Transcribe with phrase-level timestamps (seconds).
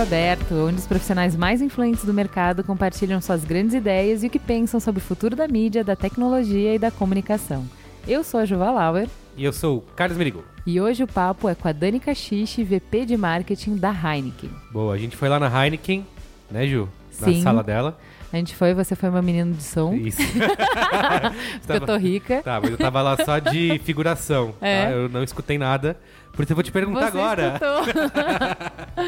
[0.00, 4.38] Aberto, onde os profissionais mais influentes do mercado compartilham suas grandes ideias e o que
[4.38, 7.66] pensam sobre o futuro da mídia, da tecnologia e da comunicação.
[8.08, 9.08] Eu sou a Juva Lauer.
[9.36, 10.42] E eu sou o Carlos Merigo.
[10.66, 14.50] E hoje o papo é com a Dani Cachiche, VP de Marketing da Heineken.
[14.72, 16.06] Boa, a gente foi lá na Heineken,
[16.50, 16.88] né, Ju?
[17.20, 17.42] Na Sim.
[17.42, 17.98] sala dela.
[18.32, 20.18] A gente foi, você foi uma menina de som, Isso.
[21.66, 22.42] porque eu tô rica.
[22.42, 24.54] Tá, mas eu tava lá só de figuração.
[24.60, 24.84] É.
[24.84, 24.90] tá?
[24.92, 25.96] Eu não escutei nada.
[26.32, 27.60] Por isso eu vou te perguntar Você agora.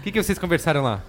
[0.00, 1.02] O que, que vocês conversaram lá?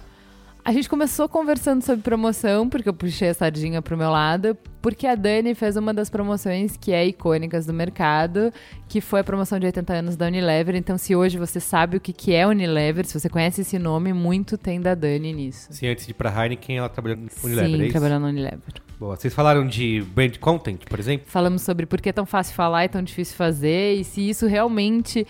[0.66, 5.06] A gente começou conversando sobre promoção, porque eu puxei a sardinha pro meu lado, porque
[5.06, 8.52] a Dani fez uma das promoções que é icônicas do mercado,
[8.88, 10.74] que foi a promoção de 80 anos da Unilever.
[10.74, 14.12] Então, se hoje você sabe o que, que é Unilever, se você conhece esse nome,
[14.12, 15.68] muito tem da Dani nisso.
[15.70, 17.92] Sim, antes de ir pra Heineken, ela trabalhou no Unilever, é Sim, isso?
[17.92, 18.86] trabalhando na Unilever.
[18.98, 19.14] Boa.
[19.14, 21.26] Vocês falaram de brand content, por exemplo?
[21.28, 24.48] Falamos sobre por que é tão fácil falar e tão difícil fazer, e se isso
[24.48, 25.24] realmente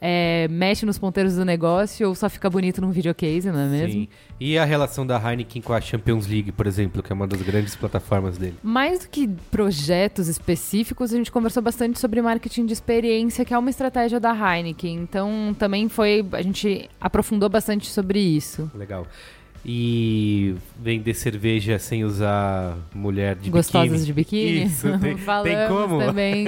[0.00, 3.92] é, mexe nos ponteiros do negócio ou só fica bonito num videocase, não é mesmo?
[3.92, 4.08] Sim.
[4.40, 7.42] E a relação da Heineken com a Champions League, por exemplo, que é uma das
[7.42, 8.54] grandes plataformas dele?
[8.62, 13.58] Mais do que projetos específicos, a gente conversou bastante sobre marketing de experiência, que é
[13.58, 14.94] uma estratégia da Heineken.
[14.94, 16.24] Então, também foi.
[16.32, 18.70] A gente aprofundou bastante sobre isso.
[18.74, 19.06] Legal.
[19.64, 24.06] E vender cerveja sem usar mulher de Gostosas biquíni.
[24.06, 24.64] de biquíni?
[24.64, 25.98] Isso, tem, falamos tem como?
[25.98, 26.46] também.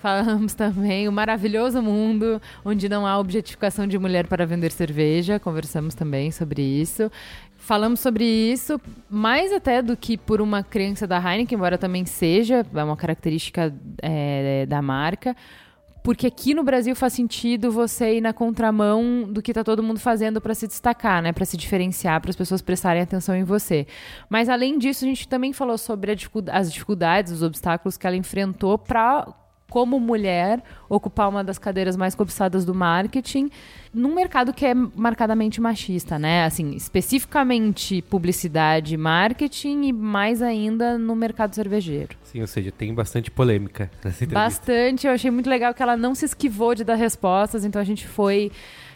[0.00, 5.38] falamos também o maravilhoso mundo onde não há objetificação de mulher para vender cerveja.
[5.40, 7.10] Conversamos também sobre isso.
[7.58, 12.66] Falamos sobre isso, mais até do que por uma crença da Heineken, embora também seja,
[12.74, 15.36] é uma característica é, da marca.
[16.02, 20.00] Porque aqui no Brasil faz sentido você ir na contramão do que tá todo mundo
[20.00, 21.32] fazendo para se destacar, né?
[21.32, 23.86] Para se diferenciar, para as pessoas prestarem atenção em você.
[24.28, 26.12] Mas além disso, a gente também falou sobre
[26.50, 29.26] as dificuldades, os obstáculos que ela enfrentou para
[29.70, 33.48] como mulher ocupar uma das cadeiras mais cobiçadas do marketing
[33.94, 36.44] num mercado que é marcadamente machista, né?
[36.44, 42.16] Assim, especificamente publicidade, e marketing e mais ainda no mercado cervejeiro.
[42.24, 44.34] Sim, ou seja, tem bastante polêmica nessa entrevista.
[44.34, 45.06] Bastante.
[45.06, 48.06] Eu achei muito legal que ela não se esquivou de dar respostas, então a gente
[48.06, 48.52] foi.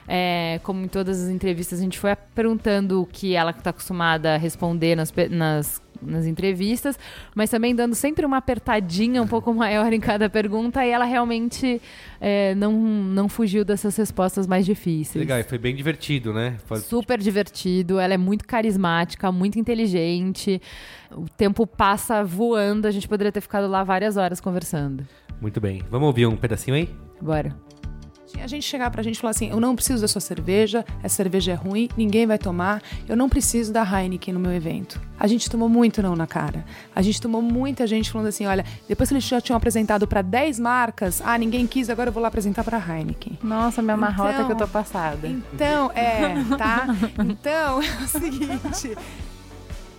[0.06, 4.34] é, como em todas as entrevistas, a gente foi perguntando o que ela está acostumada
[4.34, 6.98] a responder nas, nas, nas entrevistas,
[7.34, 11.80] mas também dando sempre uma apertadinha um pouco maior em cada pergunta, e ela realmente
[12.20, 15.20] é, não, não fugiu dessas respostas mais difíceis.
[15.24, 16.56] Legal, e foi bem divertido, né?
[16.66, 20.60] Foi- Super divertido, ela é muito carismática, muito inteligente.
[21.12, 25.06] O tempo passa voando, a gente poderia ter ficado lá várias horas conversando.
[25.40, 25.82] Muito bem.
[25.90, 26.88] Vamos ouvir um pedacinho aí?
[27.20, 27.63] Bora.
[28.42, 31.16] A gente chegar pra gente e falar assim: eu não preciso da sua cerveja, essa
[31.16, 35.00] cerveja é ruim, ninguém vai tomar, eu não preciso da Heineken no meu evento.
[35.18, 36.64] A gente tomou muito não na cara.
[36.94, 40.20] A gente tomou muita gente falando assim: olha, depois que eles já tinham apresentado pra
[40.22, 43.38] 10 marcas, ah, ninguém quis, agora eu vou lá apresentar pra Heineken.
[43.42, 45.26] Nossa, minha marrota Então- que eu tô passada.
[45.28, 46.86] Então, é, tá?
[47.24, 48.96] Então, é o seguinte.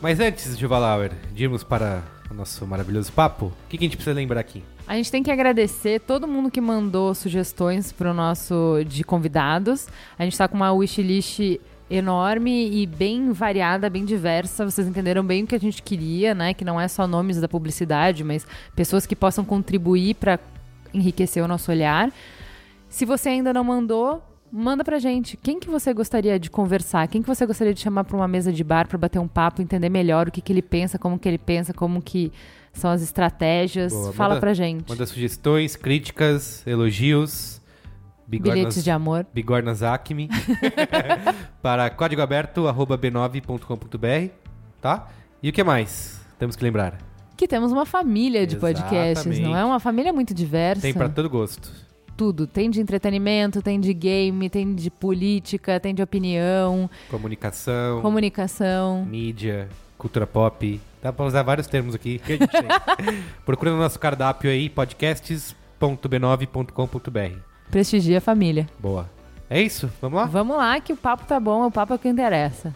[0.01, 4.39] Mas antes, de irmos para o nosso maravilhoso papo, o que, a gente precisa lembrar
[4.39, 4.63] aqui?
[4.87, 9.87] A gente tem que agradecer todo mundo que mandou sugestões pro nosso de convidados.
[10.17, 11.59] A gente tá com uma wishlist
[11.89, 14.69] enorme e bem variada, bem diversa.
[14.69, 16.53] Vocês entenderam bem o que a gente queria, né?
[16.53, 20.39] Que não é só nomes da publicidade, mas pessoas que possam contribuir para
[20.93, 22.11] enriquecer o nosso olhar.
[22.89, 24.23] Se você ainda não mandou,
[24.55, 25.35] manda pra gente.
[25.37, 27.07] Quem que você gostaria de conversar?
[27.07, 29.61] Quem que você gostaria de chamar para uma mesa de bar para bater um papo,
[29.61, 32.31] entender melhor o que, que ele pensa, como que ele pensa, como que
[32.73, 33.91] são as estratégias?
[33.93, 34.87] Boa, Fala manda- pra gente.
[34.89, 37.61] Manda sugestões, críticas, elogios,
[38.27, 39.25] Bilhetes de amor.
[39.33, 40.29] bigornas Acme,
[41.61, 44.33] para códigoaberto.b9.com.br,
[44.81, 45.07] tá?
[45.43, 46.97] E o que mais temos que lembrar?
[47.37, 49.41] Que temos uma família de podcasts, Exatamente.
[49.41, 49.63] não é?
[49.65, 50.81] Uma família muito diversa.
[50.81, 51.71] Tem para todo gosto.
[52.15, 52.47] Tudo.
[52.47, 59.05] Tem de entretenimento, tem de game, tem de política, tem de opinião, Comunicação, comunicação.
[59.05, 59.67] mídia,
[59.97, 60.79] cultura pop.
[61.01, 62.63] Dá pra usar vários termos aqui que a gente tem.
[63.45, 67.37] Procura no nosso cardápio aí, podcasts.b9.com.br.
[67.69, 68.67] Prestigia a família.
[68.79, 69.09] Boa.
[69.49, 69.91] É isso?
[70.01, 70.25] Vamos lá?
[70.25, 72.73] Vamos lá que o papo tá bom, o papo é o que interessa.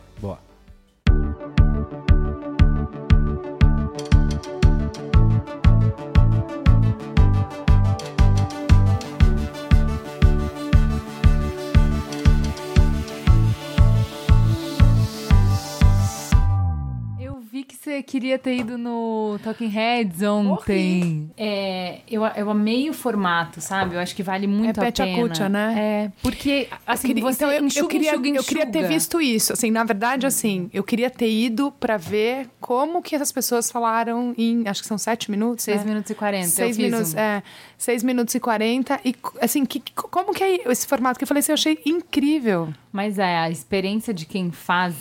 [17.75, 17.79] Boa.
[17.81, 21.31] você queria ter ido no Talking Heads ontem.
[21.37, 23.95] É, eu, eu amei o formato, sabe?
[23.95, 25.25] Eu acho que vale muito É a Pet pena.
[25.25, 25.75] Acutia, né?
[25.77, 28.93] É, porque assim, queria- você então eu, eu enxuga, queria, enxuga, eu queria ter enxuga.
[28.93, 29.53] visto isso.
[29.53, 34.33] Assim, na verdade, assim, eu queria ter ido pra ver como que essas pessoas falaram
[34.37, 35.89] em, acho que são sete minutos, 6 né?
[35.89, 36.45] minutos e 40.
[36.45, 37.19] eu Seis minutos, um.
[37.19, 37.43] é.
[37.79, 38.99] Seis minutos e quarenta.
[39.05, 41.17] E, assim, que, como que é esse formato?
[41.17, 42.73] Que eu falei assim, eu achei incrível.
[42.91, 44.93] Mas é, a experiência de quem faz.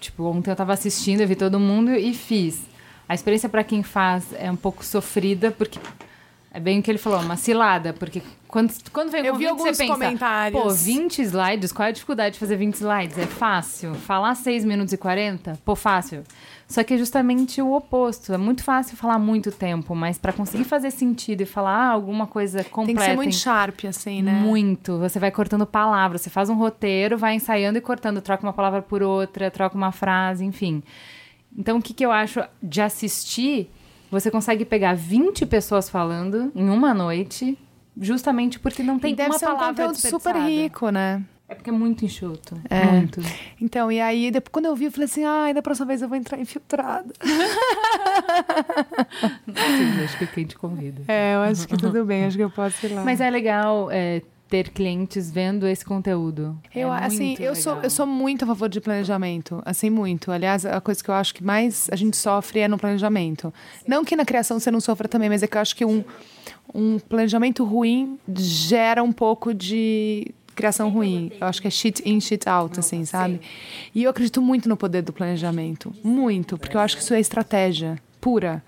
[0.00, 2.62] Tipo, ontem eu tava assistindo, eu vi todo mundo e fiz.
[3.06, 5.78] A experiência pra quem faz é um pouco sofrida, porque.
[6.54, 9.46] É bem o que ele falou, uma cilada, porque quando, quando vem o Eu vi
[9.46, 10.62] alguns você pensa, comentários.
[10.62, 13.16] pô, 20 slides, qual é a dificuldade de fazer 20 slides?
[13.16, 13.94] É fácil.
[13.94, 15.58] Falar 6 minutos e 40?
[15.64, 16.22] Pô, fácil.
[16.68, 18.34] Só que é justamente o oposto.
[18.34, 22.26] É muito fácil falar muito tempo, mas pra conseguir fazer sentido e falar ah, alguma
[22.26, 22.86] coisa completa...
[22.86, 24.32] Tem que ser muito sharp, assim, né?
[24.32, 24.98] muito.
[24.98, 26.20] Você vai cortando palavras.
[26.20, 28.20] Você faz um roteiro, vai ensaiando e cortando.
[28.20, 30.82] Troca uma palavra por outra, troca uma frase, enfim.
[31.56, 33.70] Então, o que, que eu acho de assistir?
[34.12, 37.58] Você consegue pegar 20 pessoas falando em uma noite,
[37.98, 41.24] justamente porque não tem e deve uma ser um palavra conteúdo super rico, né?
[41.48, 42.60] É porque é muito enxuto.
[42.68, 42.84] É.
[42.84, 43.22] Muito.
[43.58, 46.08] Então, e aí, depois, quando eu vi, eu falei assim, ai, da próxima vez eu
[46.08, 47.10] vou entrar infiltrada.
[49.46, 51.02] Sim, acho que quem te convida.
[51.08, 53.04] É, eu acho que tudo bem, acho que eu posso ir lá.
[53.04, 54.20] Mas é legal é,
[54.52, 56.58] ter clientes vendo esse conteúdo.
[56.74, 57.84] Eu, É assim, eu sou, legal.
[57.84, 60.30] eu sou muito a favor de planejamento, assim, muito.
[60.30, 63.50] Aliás, a coisa que eu acho que mais a gente sofre é no planejamento.
[63.88, 66.04] Não que na criação você não sofra também, mas é que eu acho que um,
[66.74, 71.32] um planejamento ruim gera um pouco de criação ruim.
[71.40, 73.40] Eu acho que é shit in, shit out, assim, sabe?
[73.94, 75.94] E eu acredito muito no poder do planejamento.
[76.04, 78.62] Muito, porque eu acho que isso é estratégia pura.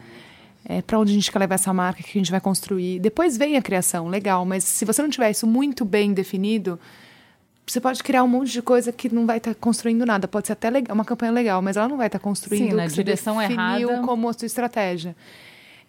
[0.66, 2.98] É, para onde a gente quer levar essa marca, o que a gente vai construir.
[2.98, 6.80] Depois vem a criação, legal, mas se você não tiver isso muito bem definido,
[7.66, 10.28] você pode criar um monte de coisa que não vai estar construindo nada.
[10.28, 12.84] Pode ser até legal, uma campanha legal, mas ela não vai estar construindo Sim, na
[12.84, 14.06] que você direção definiu errada.
[14.06, 15.16] como a sua estratégia.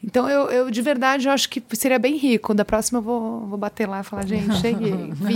[0.04, 2.54] Então, eu, eu, de verdade, eu acho que seria bem rico.
[2.54, 5.36] Da próxima eu vou, vou bater lá e falar, gente, cheguei, vim.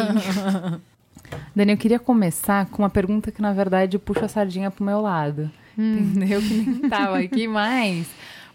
[1.56, 5.02] Dani, eu queria começar com uma pergunta que, na verdade, puxa a sardinha pro meu
[5.02, 5.50] lado.
[5.78, 6.42] Entendeu?
[6.42, 8.08] Que nem tava aqui, mas...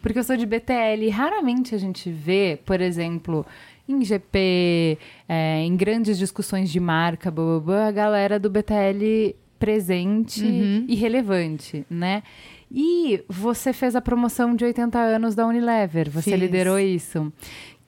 [0.04, 3.46] Porque eu sou de BTL e raramente a gente vê, por exemplo,
[3.88, 9.34] em GP, é, em grandes discussões de marca, blá, blá, blá, a galera do BTL
[9.58, 10.44] presente
[10.86, 12.22] e relevante, né?
[12.70, 16.38] E você fez a promoção de 80 anos da Unilever, você Fiz.
[16.38, 17.32] liderou isso.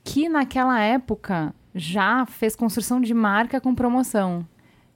[0.03, 4.43] Que naquela época já fez construção de marca com promoção.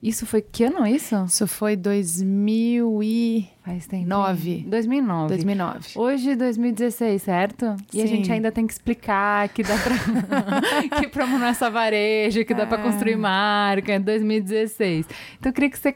[0.01, 1.23] Isso foi que ano isso?
[1.27, 3.47] Isso foi 2009.
[3.63, 4.07] Faz tempo.
[4.47, 4.65] hein?
[4.67, 5.27] 2009.
[5.29, 5.79] 2009.
[5.95, 7.75] Hoje, 2016, certo?
[7.93, 9.93] E a gente ainda tem que explicar que dá pra.
[11.01, 12.81] que promo não é só varejo, que dá pra É.
[12.81, 15.05] construir marca, é 2016.
[15.39, 15.95] Então eu queria que você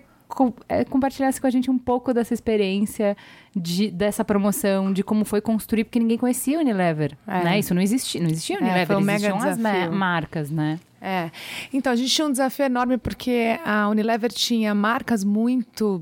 [0.69, 3.16] eh, compartilhasse com a gente um pouco dessa experiência
[3.56, 7.18] de, dessa promoção, de como foi construir, porque ninguém conhecia Unilever.
[7.28, 7.44] É.
[7.44, 7.60] Né?
[7.60, 9.92] Isso não existia, não existia a É, Unilever, foi um mega existiam as desafio.
[9.94, 10.80] marcas, né?
[11.07, 11.30] É.
[11.72, 16.02] Então, a gente tinha um desafio enorme porque a Unilever tinha marcas muito,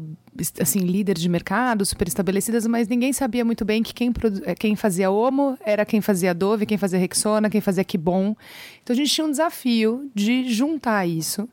[0.61, 4.13] assim, líderes de mercado, super estabelecidas, mas ninguém sabia muito bem que quem,
[4.45, 8.33] eh, quem fazia Omo era quem fazia Dove, quem fazia Rexona, quem fazia Kibon.
[8.81, 11.49] Então, a gente tinha um desafio de juntar isso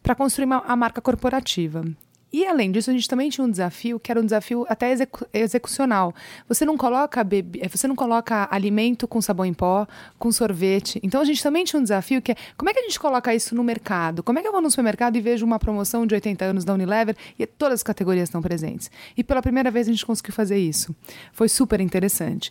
[0.00, 1.84] para construir uma, a marca corporativa.
[2.32, 5.26] E além disso, a gente também tinha um desafio que era um desafio até execu-
[5.34, 6.14] execucional.
[6.48, 9.86] Você não coloca bebi- eh, você não coloca alimento com sabão em pó,
[10.18, 10.98] com sorvete.
[11.02, 13.34] Então a gente também tinha um desafio que é como é que a gente coloca
[13.34, 14.22] isso no mercado?
[14.22, 16.72] Como é que eu vou no supermercado e vejo uma promoção de 80 anos da
[16.72, 18.90] Unilever e todas as categorias estão presentes?
[19.16, 20.94] E pela primeira vez a gente conseguiu fazer isso.
[21.32, 22.50] Foi super interessante.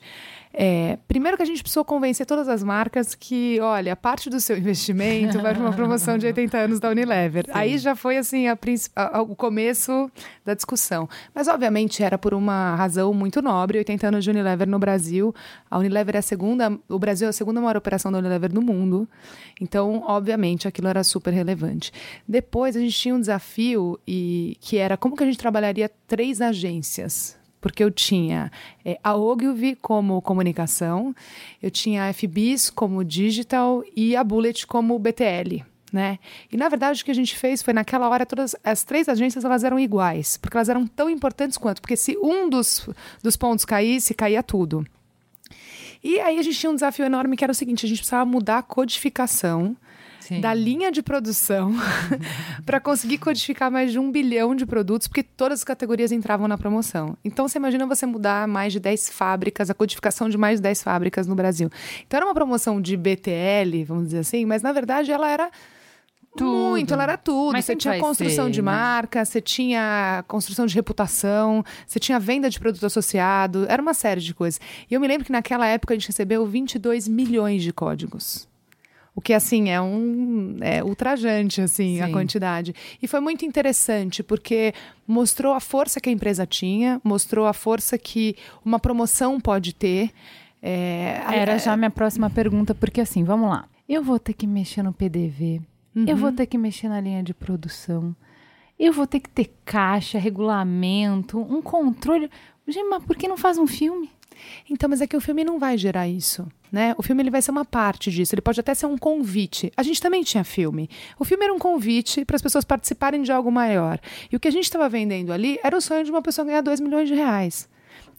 [0.54, 4.58] É, primeiro que a gente precisou convencer todas as marcas que, olha, parte do seu
[4.58, 7.46] investimento vai para uma promoção de 80 anos da Unilever.
[7.54, 8.58] Aí já foi assim a-
[8.96, 10.12] a- o começo
[10.46, 11.08] da discussão.
[11.34, 15.34] Mas obviamente era por uma razão muito nobre, 80 anos de Unilever no Brasil.
[15.70, 18.62] A Unilever é a segunda, o Brasil é a segunda maior operação da Unilever no
[18.62, 19.08] mundo.
[19.60, 21.92] Então, obviamente, aquilo era super relevante.
[22.28, 26.42] Depois a gente tinha um desafio e que era como que a gente trabalharia três
[26.42, 28.52] agências porque eu tinha
[28.84, 31.16] eh, a Ogilvy como comunicação,
[31.62, 35.64] eu tinha a FBIS como digital e a Bullet como BTL.
[35.94, 36.20] Né?
[36.52, 39.44] E na verdade o que a gente fez foi naquela hora todas as três agências
[39.44, 42.90] elas eram iguais, porque elas eram tão importantes quanto, porque se um dos,
[43.22, 44.86] dos pontos caísse, caía tudo.
[46.04, 48.26] E aí a gente tinha um desafio enorme que era o seguinte, a gente precisava
[48.26, 49.76] mudar a codificação
[50.32, 50.40] Sim.
[50.40, 51.74] da linha de produção
[52.66, 56.58] para conseguir codificar mais de um bilhão de produtos, porque todas as categorias entravam na
[56.58, 57.18] promoção.
[57.22, 60.84] Então, você imagina você mudar mais de 10 fábricas, a codificação de mais de 10
[60.84, 61.70] fábricas no Brasil.
[62.08, 65.52] Então, era uma promoção de BTL, vamos dizer assim, mas na verdade ela era
[66.40, 67.52] Muito, ela era tudo.
[67.52, 68.72] Mas você tinha construção ser, de né?
[68.72, 74.22] marca, você tinha construção de reputação, você tinha venda de produto associado, era uma série
[74.22, 74.62] de coisas.
[74.90, 78.50] E eu me lembro que naquela época a gente recebeu 22 milhões de códigos.
[79.14, 82.14] O que, assim, é um é ultrajante, assim, a Sim.
[82.14, 82.74] quantidade.
[83.02, 84.74] E foi muito interessante, porque
[85.06, 90.12] mostrou a força que a empresa tinha, mostrou a força que uma promoção pode ter.
[90.62, 93.68] É, a- Era já minha próxima pergunta, porque assim, vamos lá.
[93.90, 95.60] Eu vou ter que mexer no PDV,
[96.08, 98.16] eu vou ter que mexer na linha de produção,
[98.80, 102.30] eu vou ter que ter caixa, regulamento, um controle.
[102.68, 104.10] Gente, mas por que não faz um filme?
[104.70, 106.96] Então, mas é que o filme não vai gerar isso, né?
[106.98, 109.72] O filme ele vai ser uma parte disso, ele pode até ser um convite.
[109.76, 110.90] A gente também tinha filme.
[111.20, 114.00] O filme era um convite para as pessoas participarem de algo maior.
[114.32, 116.62] E o que a gente estava vendendo ali era o sonho de uma pessoa ganhar
[116.62, 117.68] 2 milhões de reais.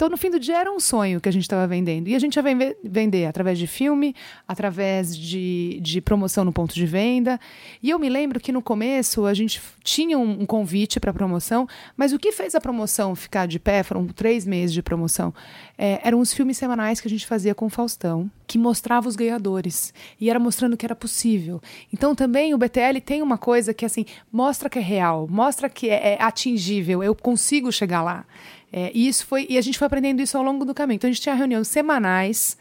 [0.03, 2.09] Então, no fim do dia, era um sonho que a gente estava vendendo.
[2.09, 4.17] E a gente ia vende- vender através de filme,
[4.49, 7.39] através de, de promoção no ponto de venda.
[7.81, 11.69] E eu me lembro que no começo a gente tinha um, um convite para promoção,
[11.97, 15.33] mas o que fez a promoção ficar de pé foram três meses de promoção.
[15.79, 19.15] É, eram os filmes semanais que a gente fazia com o Faustão, que mostrava os
[19.15, 19.95] ganhadores.
[20.21, 21.63] E era mostrando que era possível.
[21.93, 25.89] Então, também o BTL tem uma coisa que, assim, mostra que é real, mostra que
[25.89, 28.27] é, é atingível, eu consigo chegar lá.
[28.73, 30.97] É, e isso foi e a gente foi aprendendo isso ao longo do caminho.
[30.97, 32.57] Então a gente tinha reuniões semanais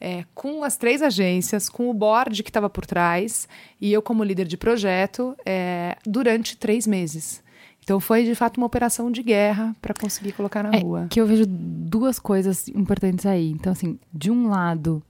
[0.00, 3.48] é, com as três agências, com o board que estava por trás
[3.80, 7.42] e eu como líder de projeto é, durante três meses.
[7.82, 11.06] Então foi de fato uma operação de guerra para conseguir colocar na É, rua.
[11.10, 13.50] que eu vejo duas coisas importantes aí.
[13.50, 15.02] Então, assim, de um lado,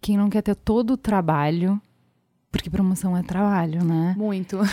[0.00, 1.78] quem não quer ter todo o trabalho,
[2.50, 4.14] porque promoção é trabalho, né?
[4.16, 4.58] Muito.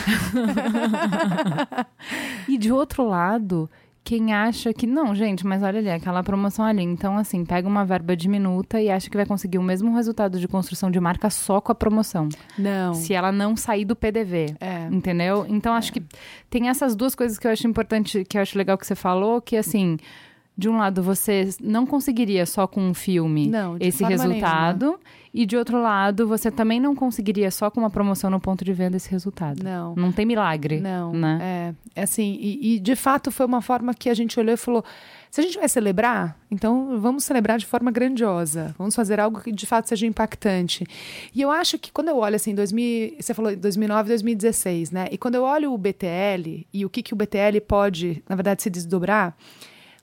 [2.47, 3.69] E de outro lado,
[4.07, 6.81] quem acha que, não, gente, mas olha ali, aquela promoção ali.
[6.81, 10.47] Então, assim, pega uma verba diminuta e acha que vai conseguir o mesmo resultado de
[10.47, 12.29] construção de marca só com a promoção.
[12.57, 12.93] Não.
[12.93, 14.55] Se ela não sair do PDV.
[14.61, 14.87] É.
[14.89, 15.45] Entendeu?
[15.49, 16.01] Então, acho que
[16.49, 19.41] tem essas duas coisas que eu acho importante, que eu acho legal que você falou,
[19.41, 19.97] que assim.
[20.59, 24.99] De um lado, você não conseguiria só com um filme Não, esse resultado.
[25.37, 28.73] E de outro lado, você também não conseguiria só com uma promoção no ponto de
[28.73, 29.63] venda esse resultado.
[29.63, 29.93] Não.
[29.93, 30.79] Não tem milagre.
[30.79, 31.75] Não, Né?
[31.95, 34.57] é, é assim, e, e de fato foi uma forma que a gente olhou e
[34.57, 34.83] falou:
[35.29, 39.51] se a gente vai celebrar, então vamos celebrar de forma grandiosa, vamos fazer algo que
[39.51, 40.87] de fato seja impactante.
[41.35, 45.07] E eu acho que quando eu olho assim, 2000, você falou 2009, 2016, né?
[45.11, 48.63] E quando eu olho o BTL e o que, que o BTL pode, na verdade,
[48.63, 49.37] se desdobrar.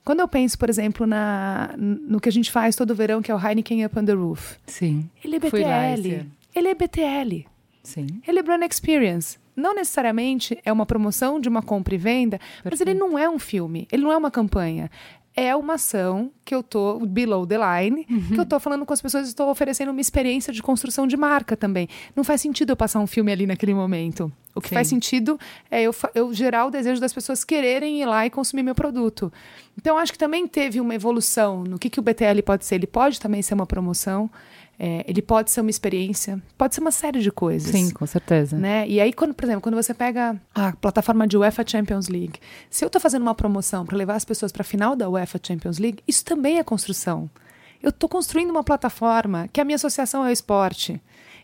[0.05, 3.35] Quando eu penso, por exemplo, na, no que a gente faz todo verão, que é
[3.35, 5.09] o Heineken Up on the Roof, Sim.
[5.23, 6.27] ele é Fui lá esse BTL.
[6.55, 7.45] Ele é BTL.
[7.81, 8.07] Sim.
[8.27, 9.37] Ele é brand experience.
[9.55, 13.39] Não necessariamente é uma promoção de uma compra e venda, mas ele não é um
[13.39, 14.91] filme, ele não é uma campanha.
[15.35, 19.01] É uma ação que eu tô below the line, que eu tô falando com as
[19.01, 21.89] pessoas e estou oferecendo uma experiência de construção de marca também.
[22.15, 24.31] Não faz sentido eu passar um filme ali naquele momento.
[24.55, 24.75] O que Sim.
[24.75, 25.37] faz sentido
[25.69, 29.31] é eu, eu gerar o desejo das pessoas quererem ir lá e consumir meu produto.
[29.77, 32.75] Então, acho que também teve uma evolução no que, que o BTL pode ser.
[32.75, 34.29] Ele pode também ser uma promoção,
[34.77, 38.57] é, ele pode ser uma experiência, pode ser uma série de coisas Sim, com certeza.
[38.57, 38.87] né?
[38.87, 42.39] E aí, quando, por exemplo, quando você pega a plataforma de UEFA Champions League,
[42.69, 45.39] se eu estou fazendo uma promoção para levar as pessoas para a final da UEFA
[45.41, 47.29] Champions League, isso também é construção.
[47.81, 51.01] Eu estou construindo uma plataforma que a minha associação é o esporte.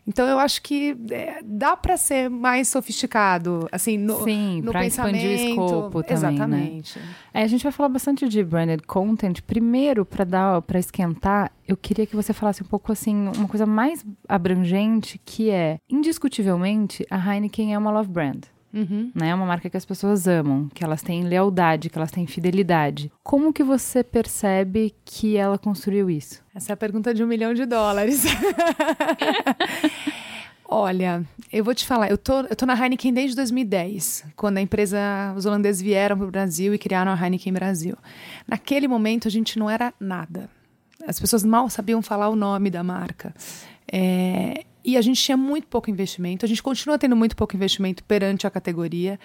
[0.07, 4.85] Então eu acho que é, dá para ser mais sofisticado, assim, no, Sim, no pra
[4.85, 5.49] expandir o pensamento.
[5.49, 6.13] escopo também, né?
[6.13, 6.99] Exatamente.
[7.33, 9.41] É, a gente vai falar bastante de branded content.
[9.41, 13.65] Primeiro, para dar para esquentar, eu queria que você falasse um pouco assim, uma coisa
[13.65, 18.43] mais abrangente, que é, indiscutivelmente, a Heineken é uma love brand.
[18.73, 19.11] Uhum.
[19.13, 19.29] Né?
[19.29, 23.11] É uma marca que as pessoas amam, que elas têm lealdade, que elas têm fidelidade.
[23.23, 26.43] Como que você percebe que ela construiu isso?
[26.55, 28.23] Essa é a pergunta de um milhão de dólares.
[30.73, 34.61] Olha, eu vou te falar, eu tô, eu tô na Heineken desde 2010, quando a
[34.61, 34.97] empresa,
[35.35, 37.97] os holandeses vieram para o Brasil e criaram a Heineken Brasil.
[38.47, 40.49] Naquele momento a gente não era nada.
[41.05, 43.33] As pessoas mal sabiam falar o nome da marca.
[43.91, 48.03] É, e a gente tinha muito pouco investimento, a gente continua tendo muito pouco investimento
[48.03, 49.19] perante a categoria.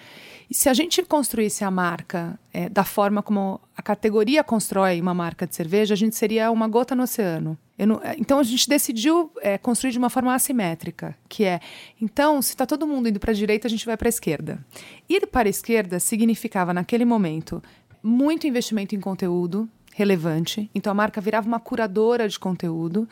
[0.49, 5.13] E se a gente construísse a marca é, da forma como a categoria constrói uma
[5.13, 7.57] marca de cerveja, a gente seria uma gota no oceano.
[7.77, 11.59] Não- é, então a gente decidiu é, construir de uma forma assimétrica, que é,
[12.01, 14.65] então, se está todo mundo indo para a direita, a gente vai para a esquerda.
[15.09, 17.61] Ir para a esquerda significava, naquele momento,
[18.01, 20.69] muito investimento em conteúdo, relevante.
[20.75, 23.09] Então a marca virava uma curadora de conteúdo,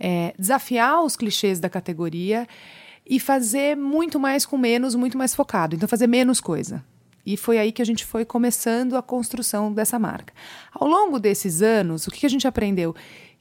[0.00, 2.44] é, desafiar os clichês da categoria
[3.06, 5.76] e fazer muito mais com menos, muito mais focado.
[5.76, 6.84] Então fazer menos coisa.
[7.24, 10.34] E foi aí que a gente foi começando a construção dessa marca.
[10.72, 12.94] Ao longo desses anos, o que a gente aprendeu?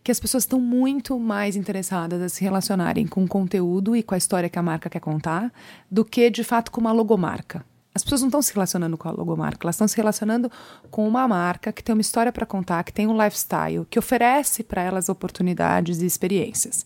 [0.04, 4.14] que as pessoas estão muito mais interessadas a se relacionarem com o conteúdo e com
[4.14, 5.50] a história que a marca quer contar
[5.90, 7.66] do que, de fato, com uma logomarca.
[7.96, 10.52] As pessoas não estão se relacionando com a logomarca, elas estão se relacionando
[10.90, 14.64] com uma marca que tem uma história para contar, que tem um lifestyle, que oferece
[14.64, 16.86] para elas oportunidades e experiências.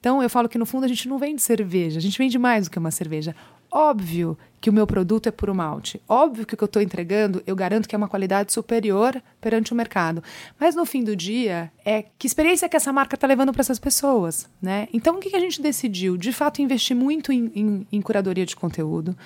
[0.00, 2.66] Então, eu falo que no fundo a gente não vende cerveja, a gente vende mais
[2.66, 3.34] do que uma cerveja.
[3.70, 6.00] Óbvio que o meu produto é puro malte.
[6.08, 9.72] Óbvio que o que eu estou entregando, eu garanto que é uma qualidade superior perante
[9.72, 10.22] o mercado.
[10.58, 13.78] Mas no fim do dia, é que experiência que essa marca está levando para essas
[13.78, 14.88] pessoas, né?
[14.92, 16.16] Então, o que, que a gente decidiu?
[16.16, 19.16] De fato, investir muito em, em, em curadoria de conteúdo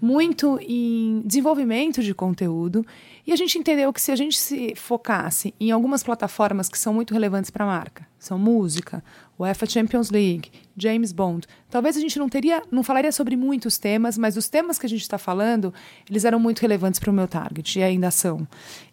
[0.00, 2.84] muito em desenvolvimento de conteúdo
[3.26, 6.94] e a gente entendeu que se a gente se focasse em algumas plataformas que são
[6.94, 9.02] muito relevantes para a marca, são música,
[9.38, 14.16] UEFA Champions League, James Bond, talvez a gente não teria, não falaria sobre muitos temas,
[14.16, 15.74] mas os temas que a gente está falando,
[16.08, 18.46] eles eram muito relevantes para o meu target e ainda são.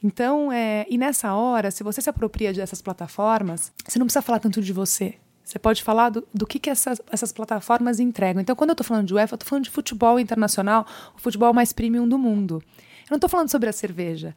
[0.03, 4.39] Então, é, e nessa hora, se você se apropria dessas plataformas, você não precisa falar
[4.39, 5.15] tanto de você.
[5.45, 8.41] Você pode falar do, do que, que essas, essas plataformas entregam.
[8.41, 11.53] Então, quando eu estou falando de UEFA, eu estou falando de futebol internacional, o futebol
[11.53, 12.63] mais premium do mundo.
[13.03, 14.35] Eu não estou falando sobre a cerveja.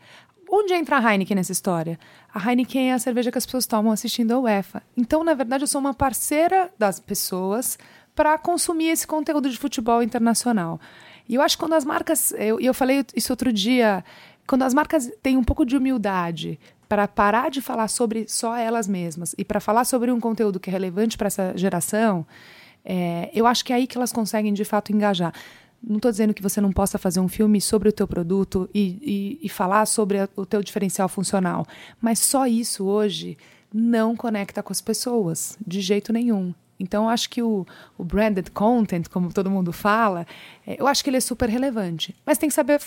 [0.51, 1.99] Onde entra a Heineken nessa história?
[2.33, 4.83] A Heineken é a cerveja que as pessoas tomam assistindo a UEFA.
[4.95, 7.79] Então, na verdade, eu sou uma parceira das pessoas
[8.15, 10.79] para consumir esse conteúdo de futebol internacional.
[11.27, 12.33] E eu acho que quando as marcas.
[12.33, 14.05] E eu, eu falei isso outro dia.
[14.47, 16.59] Quando as marcas têm um pouco de humildade
[16.89, 20.71] para parar de falar sobre só elas mesmas e para falar sobre um conteúdo que
[20.71, 22.27] é relevante para essa geração,
[22.85, 25.33] é, eu acho que é aí que elas conseguem de fato engajar.
[25.83, 29.39] Não estou dizendo que você não possa fazer um filme sobre o teu produto e,
[29.41, 31.67] e, e falar sobre a, o teu diferencial funcional,
[32.01, 33.37] mas só isso hoje
[33.73, 36.55] não conecta com as pessoas de jeito nenhum.
[36.81, 37.67] Então, acho que o,
[37.97, 40.27] o branded content, como todo mundo fala,
[40.67, 42.15] é, eu acho que ele é super relevante.
[42.25, 42.81] Mas tem que saber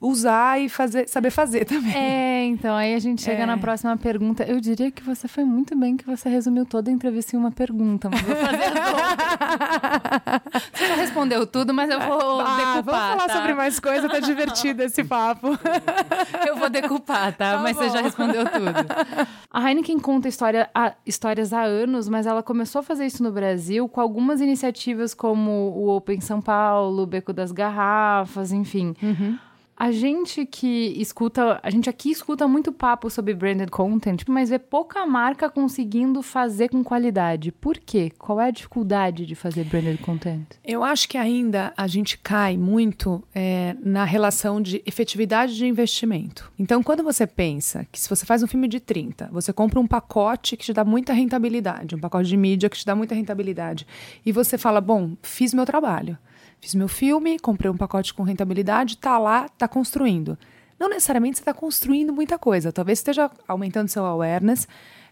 [0.00, 1.94] usar e fazer, saber fazer também.
[1.94, 3.46] É, então aí a gente chega é.
[3.46, 4.44] na próxima pergunta.
[4.44, 7.50] Eu diria que você foi muito bem que você resumiu toda a entrevista em uma
[7.50, 8.70] pergunta, mas vou fazer
[10.72, 12.84] Você já respondeu tudo, mas eu vou ah, decupar.
[12.84, 13.34] Vamos falar tá?
[13.34, 15.58] sobre mais coisa, tá divertido esse papo.
[16.46, 17.56] eu vou decupar, tá?
[17.56, 17.82] tá mas bom.
[17.82, 19.28] você já respondeu tudo.
[19.50, 23.30] A Heineken conta história, a, histórias há anos, mas ela começou a fazer isso no
[23.30, 28.94] Brasil com algumas iniciativas como o Open São Paulo, o Beco das Garrafas, enfim.
[29.02, 29.38] Uhum.
[29.80, 34.58] A gente que escuta, a gente aqui escuta muito papo sobre branded content, mas vê
[34.58, 37.50] pouca marca conseguindo fazer com qualidade.
[37.50, 38.12] Por quê?
[38.18, 40.44] Qual é a dificuldade de fazer branded content?
[40.62, 46.52] Eu acho que ainda a gente cai muito é, na relação de efetividade de investimento.
[46.58, 49.86] Então, quando você pensa que se você faz um filme de 30, você compra um
[49.86, 53.86] pacote que te dá muita rentabilidade, um pacote de mídia que te dá muita rentabilidade,
[54.26, 56.18] e você fala, bom, fiz meu trabalho.
[56.60, 60.38] Fiz meu filme, comprei um pacote com rentabilidade, tá lá, tá construindo.
[60.78, 64.68] Não necessariamente você está construindo muita coisa, talvez esteja aumentando seu awareness.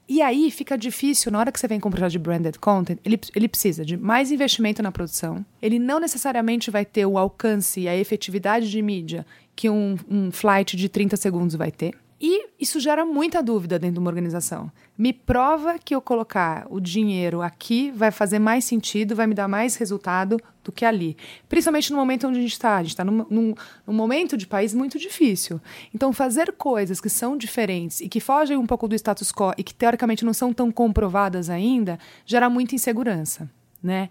[0.08, 3.48] E aí fica difícil, na hora que você vem comprar de branded content, ele, ele
[3.48, 5.44] precisa de mais investimento na produção.
[5.60, 10.30] Ele não necessariamente vai ter o alcance e a efetividade de mídia que um, um
[10.30, 11.94] flight de 30 segundos vai ter.
[12.20, 14.72] E isso gera muita dúvida dentro de uma organização.
[14.96, 19.46] Me prova que eu colocar o dinheiro aqui vai fazer mais sentido, vai me dar
[19.46, 21.16] mais resultado do que ali.
[21.48, 22.76] Principalmente no momento onde a gente está.
[22.76, 23.54] A gente está num, num,
[23.86, 25.58] num, momento de país muito difícil.
[25.94, 29.62] Então, fazer coisas que são diferentes e que fogem um pouco do status quo e
[29.62, 33.50] que teoricamente não são tão comprovadas ainda, gera muita insegurança.
[33.82, 34.10] Né?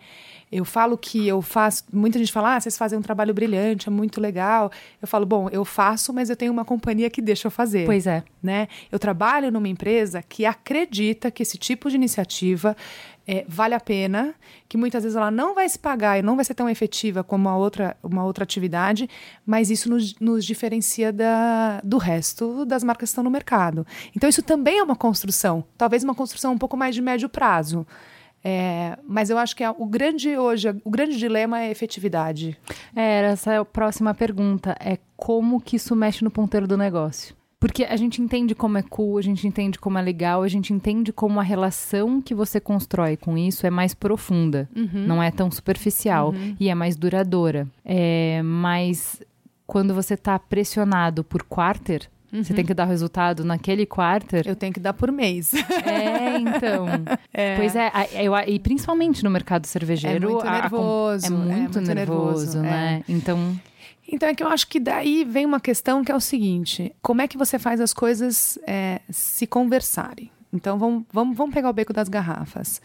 [0.50, 1.84] Eu falo que eu faço.
[1.92, 4.72] Muita gente fala, ah, vocês fazem um trabalho brilhante, é muito legal.
[5.02, 7.86] Eu falo, bom, eu faço, mas eu tenho uma companhia que deixa eu fazer.
[7.86, 8.24] Pois é.
[8.42, 8.68] Né?
[8.90, 12.76] Eu trabalho numa empresa que acredita que esse tipo de iniciativa
[13.28, 14.34] é, vale a pena,
[14.70, 17.50] que muitas vezes ela não vai se pagar e não vai ser tão efetiva como
[17.50, 19.10] uma outra, uma outra atividade,
[19.46, 23.86] mas isso nos, nos diferencia da, do resto das marcas que estão no mercado.
[24.16, 27.86] Então, isso também é uma construção, talvez uma construção um pouco mais de médio prazo.
[28.44, 32.58] É, mas eu acho que é o grande hoje, o grande dilema é a efetividade.
[32.96, 34.76] É, essa é a próxima pergunta.
[34.80, 37.37] É como que isso mexe no ponteiro do negócio?
[37.60, 40.72] Porque a gente entende como é cool, a gente entende como é legal, a gente
[40.72, 45.08] entende como a relação que você constrói com isso é mais profunda, uhum.
[45.08, 46.56] não é tão superficial uhum.
[46.60, 47.68] e é mais duradoura.
[47.84, 49.22] É, mas
[49.66, 52.44] quando você está pressionado por quarter, Uhum.
[52.44, 54.46] Você tem que dar o resultado naquele quarter.
[54.46, 55.54] Eu tenho que dar por mês.
[55.54, 56.88] É, então.
[57.34, 57.56] É.
[57.56, 60.28] Pois é, eu, e principalmente no mercado cervejeiro.
[60.28, 61.26] É muito nervoso.
[61.26, 63.04] A, a, é, muito é muito nervoso, nervoso né?
[63.08, 63.12] É.
[63.12, 63.56] Então.
[64.08, 67.22] Então é que eu acho que daí vem uma questão que é o seguinte: como
[67.22, 70.32] é que você faz as coisas é, se conversarem?
[70.54, 72.82] Então vamos, vamos, vamos pegar o beco das garrafas.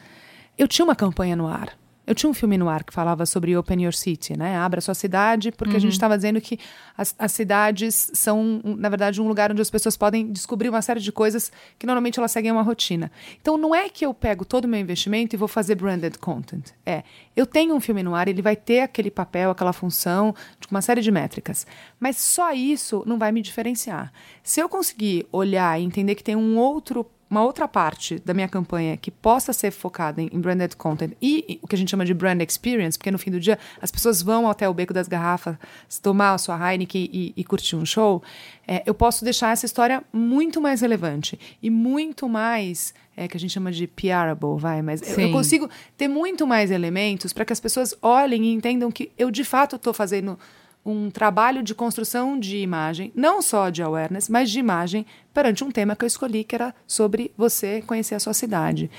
[0.59, 1.79] Eu tinha uma campanha no ar.
[2.13, 4.59] Eu tinha um filme no ar que falava sobre Open Your City, né?
[4.59, 6.59] Abra sua cidade, porque a gente estava dizendo que
[6.95, 11.01] as, as cidades são, na verdade, um lugar onde as pessoas podem descobrir uma série
[11.01, 13.11] de coisas que normalmente elas seguem uma rotina.
[13.41, 16.73] Então não é que eu pego todo o meu investimento e vou fazer branded content.
[16.85, 17.03] É,
[17.35, 20.83] eu tenho um filme no ar, ele vai ter aquele papel, aquela função, de uma
[20.83, 21.67] série de métricas.
[21.99, 24.13] Mas só isso não vai me diferenciar.
[24.43, 28.47] Se eu conseguir olhar e entender que tem um outro uma outra parte da minha
[28.47, 32.05] campanha que possa ser focada em, em branded content e, o que a gente chama
[32.05, 35.09] de brand experience, porque no fim do dia as pessoas vão até o beco das
[35.09, 35.57] garrafas
[36.03, 38.23] tomar a sua Heineken e, e curtir um show,
[38.69, 43.41] é, eu posso deixar essa história muito mais relevante e muito mais é, que a
[43.41, 47.53] gente chama de PRable, vai, mas eu, eu, consigo ter muito mais elementos para que
[47.53, 50.39] as pessoas olhem e entendam que eu de fato estou fazendo
[50.85, 55.71] um trabalho de construção de imagem, não só de awareness, mas de imagem perante um
[55.71, 58.91] tema que eu escolhi, que era sobre você conhecer a sua cidade.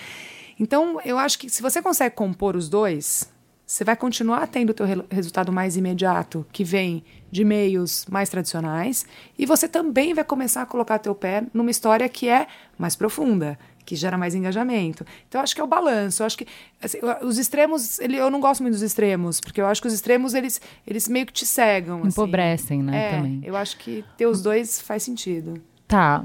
[0.59, 3.29] Então, eu acho que se você consegue compor os dois,
[3.65, 8.29] você vai continuar tendo o teu re- resultado mais imediato, que vem de meios mais
[8.29, 9.05] tradicionais,
[9.37, 13.57] e você também vai começar a colocar teu pé numa história que é mais profunda,
[13.85, 15.05] que gera mais engajamento.
[15.27, 16.21] Então, eu acho que é o balanço.
[16.21, 16.47] Eu acho que
[16.81, 19.93] assim, os extremos, ele, eu não gosto muito dos extremos, porque eu acho que os
[19.93, 21.99] extremos, eles, eles meio que te cegam.
[21.99, 22.07] assim.
[22.09, 23.41] Empobrecem, né, É, também.
[23.43, 25.61] eu acho que ter os dois faz sentido.
[25.87, 26.23] Tá,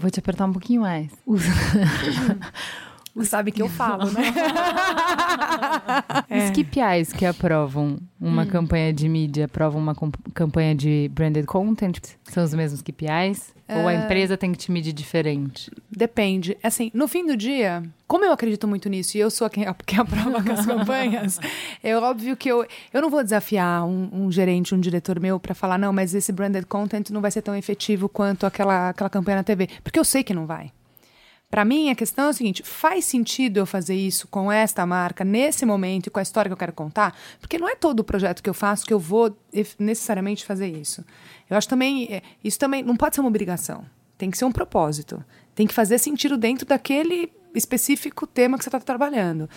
[0.00, 1.10] vou te apertar um pouquinho mais.
[1.26, 1.42] Os-
[3.24, 4.32] sabe que eu falo, né?
[6.30, 9.94] Os KPIs que aprovam uma campanha de mídia, aprovam uma
[10.34, 13.56] campanha de branded content, são os mesmos KPIs?
[13.68, 15.70] Ou a empresa tem que te medir diferente?
[15.90, 16.56] Depende.
[16.62, 19.98] Assim, no fim do dia, como eu acredito muito nisso e eu sou quem, quem
[19.98, 21.38] aprova com as campanhas,
[21.82, 25.54] é óbvio que eu, eu não vou desafiar um, um gerente, um diretor meu para
[25.54, 29.36] falar, não, mas esse branded content não vai ser tão efetivo quanto aquela, aquela campanha
[29.36, 29.68] na TV.
[29.84, 30.72] Porque eu sei que não vai.
[31.50, 35.24] Para mim, a questão é o seguinte: faz sentido eu fazer isso com esta marca,
[35.24, 37.16] nesse momento e com a história que eu quero contar?
[37.40, 39.34] Porque não é todo o projeto que eu faço que eu vou
[39.78, 41.04] necessariamente fazer isso.
[41.48, 42.06] Eu acho também.
[42.12, 43.84] eh, Isso também não pode ser uma obrigação.
[44.18, 45.24] Tem que ser um propósito.
[45.54, 49.48] Tem que fazer sentido dentro daquele específico tema que você está trabalhando.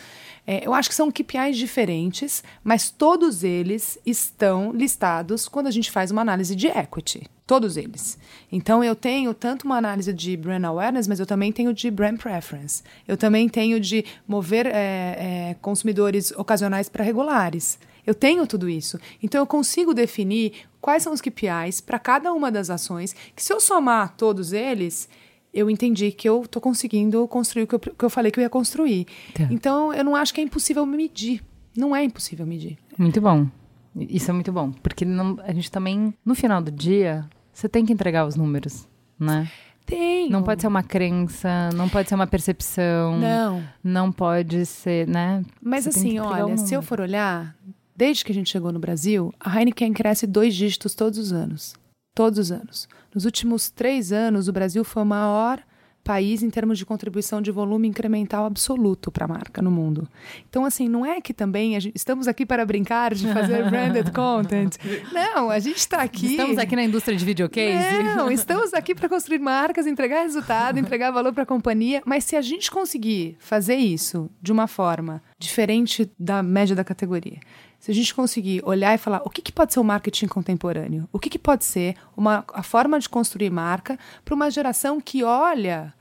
[0.45, 5.91] É, eu acho que são KPIs diferentes, mas todos eles estão listados quando a gente
[5.91, 7.29] faz uma análise de equity.
[7.45, 8.17] Todos eles.
[8.51, 12.17] Então, eu tenho tanto uma análise de brand awareness, mas eu também tenho de brand
[12.17, 12.81] preference.
[13.07, 17.77] Eu também tenho de mover é, é, consumidores ocasionais para regulares.
[18.07, 18.99] Eu tenho tudo isso.
[19.21, 23.53] Então, eu consigo definir quais são os KPIs para cada uma das ações, que se
[23.53, 25.07] eu somar todos eles,
[25.53, 28.43] eu entendi que eu estou conseguindo construir o que eu, que eu falei que eu
[28.43, 29.05] ia construir.
[29.33, 29.47] Tá.
[29.51, 31.43] Então, eu não acho que é impossível medir.
[31.75, 32.77] Não é impossível medir.
[32.97, 33.47] Muito bom.
[33.95, 34.71] Isso é muito bom.
[34.71, 38.87] Porque não- a gente também, no final do dia, você tem que entregar os números,
[39.19, 39.49] né?
[39.85, 40.29] Tem.
[40.29, 43.63] Não pode ser uma crença, não pode ser uma percepção, Não.
[43.83, 45.43] não pode ser, né?
[45.61, 47.55] Mas Você assim, olha, se eu for olhar,
[47.95, 51.73] desde que a gente chegou no Brasil, a Heineken cresce dois dígitos todos os anos.
[52.15, 52.87] Todos os anos.
[53.13, 55.61] Nos últimos três anos, o Brasil foi o maior
[56.03, 60.07] país em termos de contribuição de volume incremental absoluto para a marca no mundo.
[60.49, 64.11] Então, assim, não é que também a gente- estamos aqui para brincar de fazer branded
[64.11, 64.77] content.
[65.13, 66.25] Não, a gente está aqui.
[66.31, 68.01] Estamos aqui na indústria de videocase.
[68.15, 72.01] Não, estamos aqui para construir marcas, entregar resultado, entregar valor para a companhia.
[72.03, 77.37] Mas se a gente conseguir fazer isso de uma forma diferente da média da categoria,
[77.81, 81.09] se a gente conseguir olhar e falar o que, que pode ser o marketing contemporâneo,
[81.11, 85.23] o que, que pode ser uma, a forma de construir marca para uma geração que
[85.23, 85.91] olha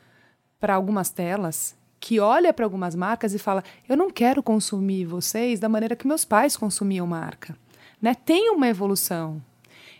[0.60, 5.58] para algumas telas, que olha para algumas marcas e fala: eu não quero consumir vocês
[5.58, 7.56] da maneira que meus pais consumiam marca.
[8.00, 8.14] Né?
[8.14, 9.42] Tem uma evolução.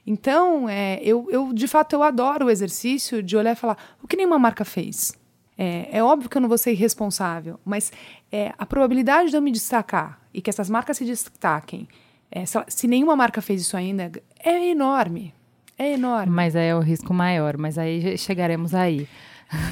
[0.07, 4.07] Então, é, eu, eu, de fato, eu adoro o exercício de olhar e falar o
[4.07, 5.19] que nenhuma marca fez.
[5.57, 7.91] É, é óbvio que eu não vou ser irresponsável, mas
[8.31, 11.89] é, a probabilidade de eu me destacar e que essas marcas se destaquem,
[12.31, 14.11] é, se, nenhuma marca fez isso ainda,
[14.43, 15.35] é enorme.
[15.79, 16.33] É enorme.
[16.33, 19.09] Mas aí é o risco maior, mas aí chegaremos aí.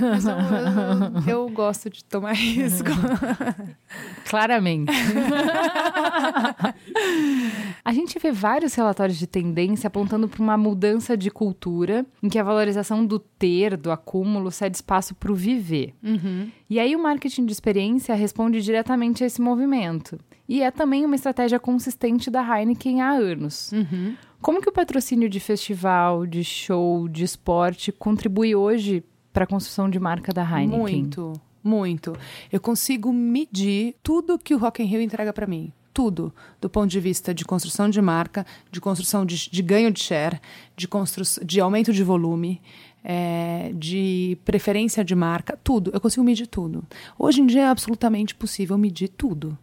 [0.01, 2.89] Eu, eu- eu gosto de tomar risco.
[4.29, 4.91] Claramente.
[7.85, 12.39] a gente vê vários relatórios de tendência apontando para uma mudança de cultura em que
[12.39, 15.95] a valorização do ter, do acúmulo, cede espaço para o viver.
[16.69, 20.19] E aí o marketing de experiência responde diretamente a esse movimento.
[20.49, 23.71] E é também uma estratégia consistente da Heineken há anos.
[24.41, 29.91] Como que o patrocínio de festival, de show, de esporte contribui hoje para a construção
[29.91, 30.79] de marca da Heineken?
[30.79, 31.33] Muito,
[31.63, 32.17] muito.
[32.51, 35.73] Eu consigo medir tudo que o Rock in Rio entrega para mim.
[35.93, 36.33] Tudo.
[36.61, 40.41] Do ponto de vista de construção de marca, de construção de, de ganho de share,
[40.77, 42.63] de, constru, de aumento de volume,
[43.03, 45.91] é, de preferência de marca, tudo.
[45.93, 46.85] Eu consigo medir tudo.
[47.19, 49.59] Hoje em dia é absolutamente possível medir tudo.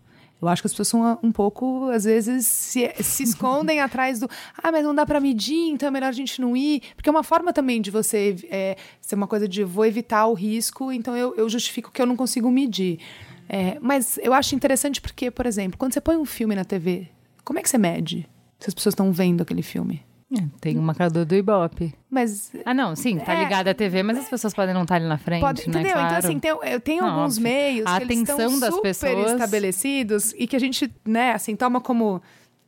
[0.46, 4.30] Eu acho que as pessoas são um pouco, às vezes, se, se escondem atrás do.
[4.62, 6.82] Ah, mas não dá para medir, então é melhor a gente não ir.
[6.96, 10.34] Porque é uma forma também de você é, ser uma coisa de vou evitar o
[10.34, 13.00] risco, então eu, eu justifico que eu não consigo medir.
[13.48, 17.08] É, mas eu acho interessante porque, por exemplo, quando você põe um filme na TV,
[17.44, 18.28] como é que você mede
[18.60, 20.04] se as pessoas estão vendo aquele filme?
[20.38, 21.94] É, tem um marcador do Ibope.
[22.10, 22.52] Mas.
[22.66, 23.44] Ah, não, sim, tá É.
[23.44, 25.66] ligado à TV, mas as pessoas podem não estar ali na frente, Pode, né?
[25.68, 25.94] entendeu?
[25.94, 26.08] Claro.
[26.08, 27.44] Então, assim, tem, eu tenho Não, alguns óbvio.
[27.44, 31.32] meios A que eles estão atenção das super pessoas- estabelecidos e que a gente, né,
[31.34, 32.22] assim, toma como.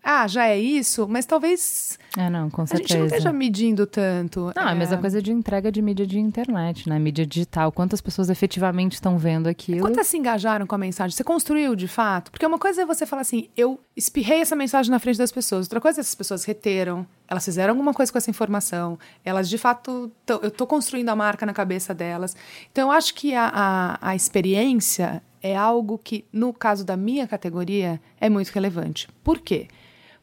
[0.04, 3.00] Ah, já é isso, mas talvez É, não, com a gente certeza.
[3.00, 4.54] não esteja medindo tanto.
[4.56, 6.98] Não, é a mesma coisa de entrega de mídia de internet, né?
[6.98, 7.72] Mídia digital.
[7.74, 9.82] Quantas pessoas efetivamente estão vendo aquilo?
[9.82, 11.14] Quantas se engajaram com a mensagem?
[11.16, 12.32] Você construiu de fato?
[12.32, 15.66] Porque uma coisa é você falar assim, eu espirrei essa mensagem na frente das pessoas.
[15.66, 19.58] Outra coisa é essas pessoas reteram, elas fizeram alguma coisa com essa informação, elas de
[19.58, 20.10] fato.
[20.26, 22.34] tão- eu estou construindo a marca na cabeça delas.
[22.72, 27.28] Então eu acho que a, a, a experiência é algo que, no caso da minha
[27.28, 29.08] categoria, é muito relevante.
[29.24, 29.68] Por quê?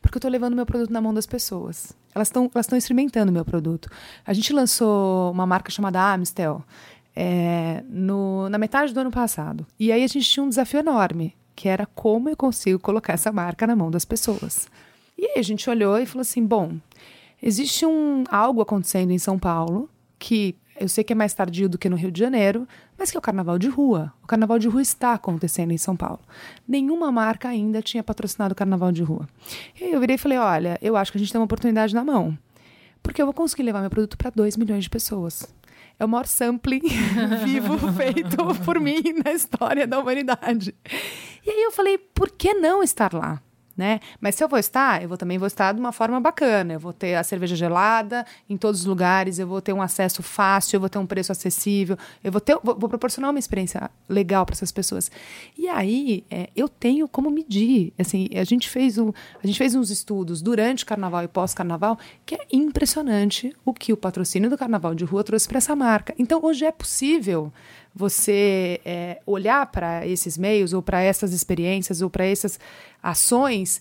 [0.04, 1.96] Porque eu estou levando meu produto na mão das pessoas.
[2.14, 3.88] Elas estão elas estão experimentando o meu produto.
[4.24, 6.62] A gente lançou uma marca chamada Amstel
[7.16, 9.66] é, no, na metade do ano passado.
[9.80, 13.32] E aí a gente tinha um desafio enorme, que era como eu consigo colocar essa
[13.32, 14.68] marca na mão das pessoas.
[15.16, 16.76] E aí a gente olhou e falou assim: bom,
[17.42, 19.88] existe um algo acontecendo em São Paulo
[20.18, 22.66] que eu sei que é mais tardio do que no Rio de Janeiro,
[22.98, 24.12] mas que é o carnaval de rua.
[24.22, 26.20] O carnaval de rua está acontecendo em São Paulo.
[26.66, 29.28] Nenhuma marca ainda tinha patrocinado o carnaval de rua.
[29.80, 31.94] E aí eu virei e falei: olha, eu acho que a gente tem uma oportunidade
[31.94, 32.36] na mão.
[33.02, 35.54] Porque eu vou conseguir levar meu produto para 2 milhões de pessoas.
[35.98, 36.82] É o maior sampling
[37.44, 40.74] vivo feito por mim na história da humanidade.
[41.46, 43.40] E aí eu falei, por que não estar lá?
[43.76, 43.98] Né?
[44.20, 46.74] Mas se eu vou estar, eu vou, também vou estar de uma forma bacana.
[46.74, 50.22] Eu vou ter a cerveja gelada em todos os lugares, eu vou ter um acesso
[50.22, 53.90] fácil, eu vou ter um preço acessível, eu vou, ter, vou, vou proporcionar uma experiência
[54.08, 55.10] legal para essas pessoas.
[55.58, 57.92] E aí é, eu tenho como medir.
[57.98, 61.98] Assim, a gente fez um, a gente fez uns estudos durante o carnaval e pós-carnaval
[62.24, 66.14] que é impressionante o que o patrocínio do carnaval de rua trouxe para essa marca.
[66.16, 67.52] Então hoje é possível
[67.94, 72.58] você é, olhar para esses meios ou para essas experiências ou para essas
[73.02, 73.80] ações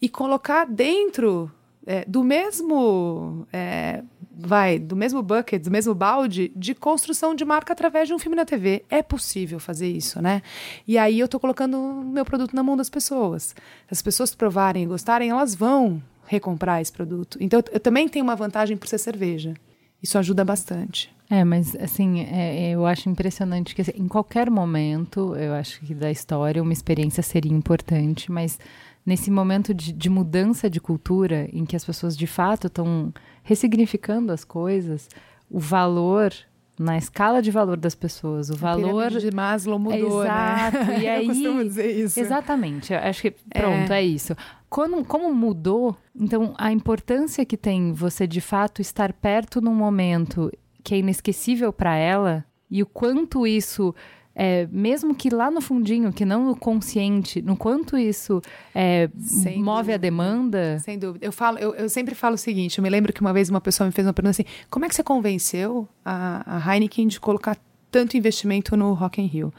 [0.00, 1.50] e colocar dentro
[1.86, 4.02] é, do mesmo é,
[4.36, 8.36] vai do mesmo bucket, do mesmo balde de construção de marca através de um filme
[8.36, 8.84] na TV.
[8.90, 10.42] É possível fazer isso, né?
[10.86, 13.54] E aí eu estou colocando meu produto na mão das pessoas.
[13.54, 13.54] Se
[13.90, 17.38] as pessoas provarem e gostarem, elas vão recomprar esse produto.
[17.40, 19.54] Então eu também tenho uma vantagem por ser cerveja.
[20.02, 21.13] Isso ajuda bastante.
[21.30, 25.94] É, mas assim, é, eu acho impressionante que assim, em qualquer momento, eu acho que
[25.94, 28.58] da história, uma experiência seria importante, mas
[29.06, 34.32] nesse momento de, de mudança de cultura, em que as pessoas de fato estão ressignificando
[34.32, 35.08] as coisas,
[35.50, 36.32] o valor,
[36.78, 39.10] na escala de valor das pessoas, o A valor.
[39.10, 41.00] de Maslow mudou, Exato, né?
[41.02, 42.20] e aí- eu costumo dizer isso.
[42.20, 44.36] Exatamente, acho que pronto, é, isso.
[44.68, 50.50] Quando, como mudou, então a importância que tem você de fato estar perto num momento
[50.84, 53.94] que é inesquecível para ela e o quanto isso
[54.34, 58.42] é, mesmo que lá no fundinho, que não no consciente, no quanto isso
[58.74, 59.08] é,
[59.56, 60.78] move a demanda.
[60.80, 61.24] Sem dúvida.
[61.24, 63.60] Eu, falo, eu, eu sempre falo o seguinte: eu me lembro que uma vez uma
[63.60, 67.20] pessoa me fez uma pergunta assim: como é que você convenceu a, a Heineken de
[67.20, 67.56] colocar
[67.90, 69.54] tanto investimento no Rock in Rio?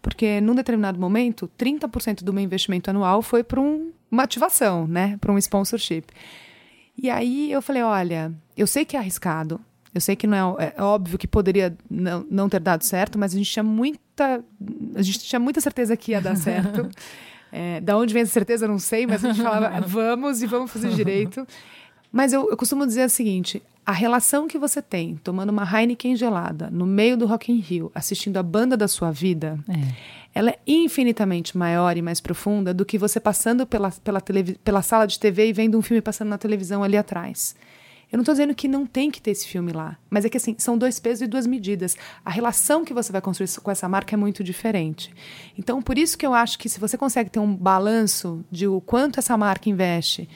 [0.00, 5.18] Porque num determinado momento, 30% do meu investimento anual foi para um, uma ativação, né?
[5.20, 6.04] Para um sponsorship.
[6.96, 9.60] E aí eu falei: olha, eu sei que é arriscado.
[9.94, 13.32] Eu sei que não é, é óbvio que poderia não, não ter dado certo, mas
[13.32, 14.44] a gente tinha muita,
[14.94, 16.88] a gente tinha muita certeza que ia dar certo.
[17.56, 20.46] É, da onde vem essa certeza, eu não sei, mas a gente falava, vamos e
[20.46, 21.46] vamos fazer direito.
[22.10, 26.16] Mas eu, eu costumo dizer o seguinte: a relação que você tem tomando uma Heineken
[26.16, 29.56] gelada no meio do Rock in Rio, assistindo a banda da sua vida,
[30.34, 34.20] ela é infinitamente maior e mais profunda do que você passando pela, pela,
[34.64, 37.54] pela sala de TV e vendo um filme passando na televisão ali atrás.
[38.14, 40.36] Eu não estou dizendo que não tem que ter esse filme lá, mas é que
[40.36, 41.96] assim, são dois pesos e duas medidas.
[42.24, 45.12] A relação que você vai construir com essa marca é muito diferente.
[45.58, 48.80] Então, por isso que eu acho que se você consegue ter um balanço de o
[48.80, 50.28] quanto essa marca investe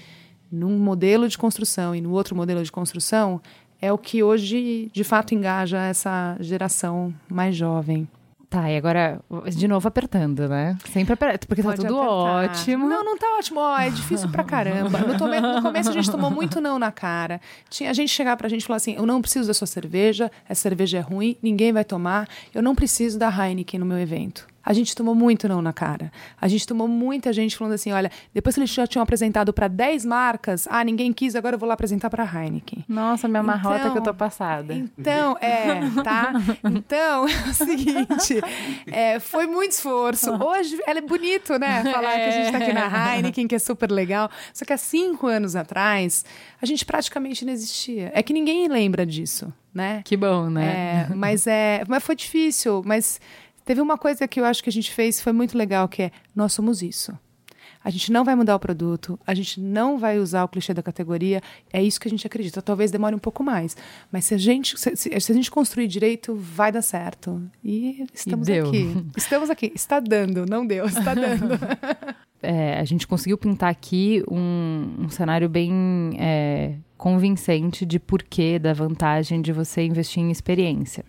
[0.50, 3.40] num modelo de construção e no outro modelo de construção,
[3.80, 8.08] é o que hoje de fato engaja essa geração mais jovem.
[8.50, 9.20] Tá, e agora,
[9.54, 10.74] de novo apertando, né?
[10.90, 12.14] Sempre apertando, porque tá Pode tudo apertar.
[12.50, 12.88] ótimo.
[12.88, 13.60] Não, não tá ótimo.
[13.60, 14.98] Ó, é difícil pra caramba.
[15.00, 17.42] No, tome- no começo a gente tomou muito não na cara.
[17.68, 20.30] Tinha a gente chegar pra gente e falar assim: eu não preciso da sua cerveja,
[20.48, 24.46] essa cerveja é ruim, ninguém vai tomar, eu não preciso da Heineken no meu evento.
[24.64, 26.12] A gente tomou muito não na cara.
[26.40, 29.66] A gente tomou muita gente falando assim: olha, depois que eles já tinham apresentado para
[29.68, 32.84] 10 marcas, ah, ninguém quis, agora eu vou lá apresentar para Heineken.
[32.88, 34.74] Nossa, minha marrota Então- que eu tô passada.
[34.74, 36.32] Então, é, tá?
[36.64, 38.40] Então, é o seguinte,
[38.86, 40.30] é, foi muito esforço.
[40.32, 41.82] Hoje, ela é bonito, né?
[41.84, 44.30] Falar que a gente tá aqui na Heineken, que é super legal.
[44.52, 46.24] Só que há cinco anos atrás,
[46.60, 48.10] a gente praticamente não existia.
[48.14, 50.02] É que ninguém lembra disso, né?
[50.04, 51.06] Que bom, né?
[51.10, 52.82] É, mas é, mas foi difícil.
[52.84, 53.20] Mas
[53.68, 56.10] teve uma coisa que eu acho que a gente fez foi muito legal, que é
[56.34, 57.12] nós somos isso.
[57.84, 60.82] A gente não vai mudar o produto, a gente não vai usar o clichê da
[60.82, 61.42] categoria.
[61.70, 62.62] É isso que a gente acredita.
[62.62, 63.76] Talvez demore um pouco mais,
[64.10, 67.42] mas se a gente se, se- a gente construir direito, vai dar certo.
[67.62, 68.68] E estamos deu.
[68.68, 68.96] aqui.
[69.14, 69.70] Estamos aqui.
[69.74, 71.48] Está dando, não deu, está dando.
[72.40, 78.72] É, a gente conseguiu pintar aqui um, um cenário bem é, convincente de porquê da
[78.72, 81.04] vantagem de você investir em experiência.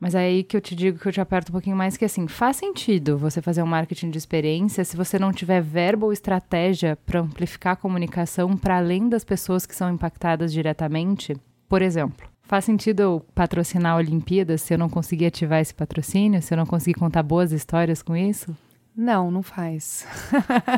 [0.00, 2.04] Mas é aí que eu te digo que eu te aperto um pouquinho mais, que
[2.04, 6.12] assim, faz sentido você fazer um marketing de experiência se você não tiver verba ou
[6.12, 11.36] estratégia para amplificar a comunicação para além das pessoas que são impactadas diretamente.
[11.68, 16.40] Por exemplo, faz sentido eu patrocinar a Olimpíada se eu não conseguir ativar esse patrocínio,
[16.40, 18.56] se eu não conseguir contar boas histórias com isso?
[18.96, 20.06] Não, não faz.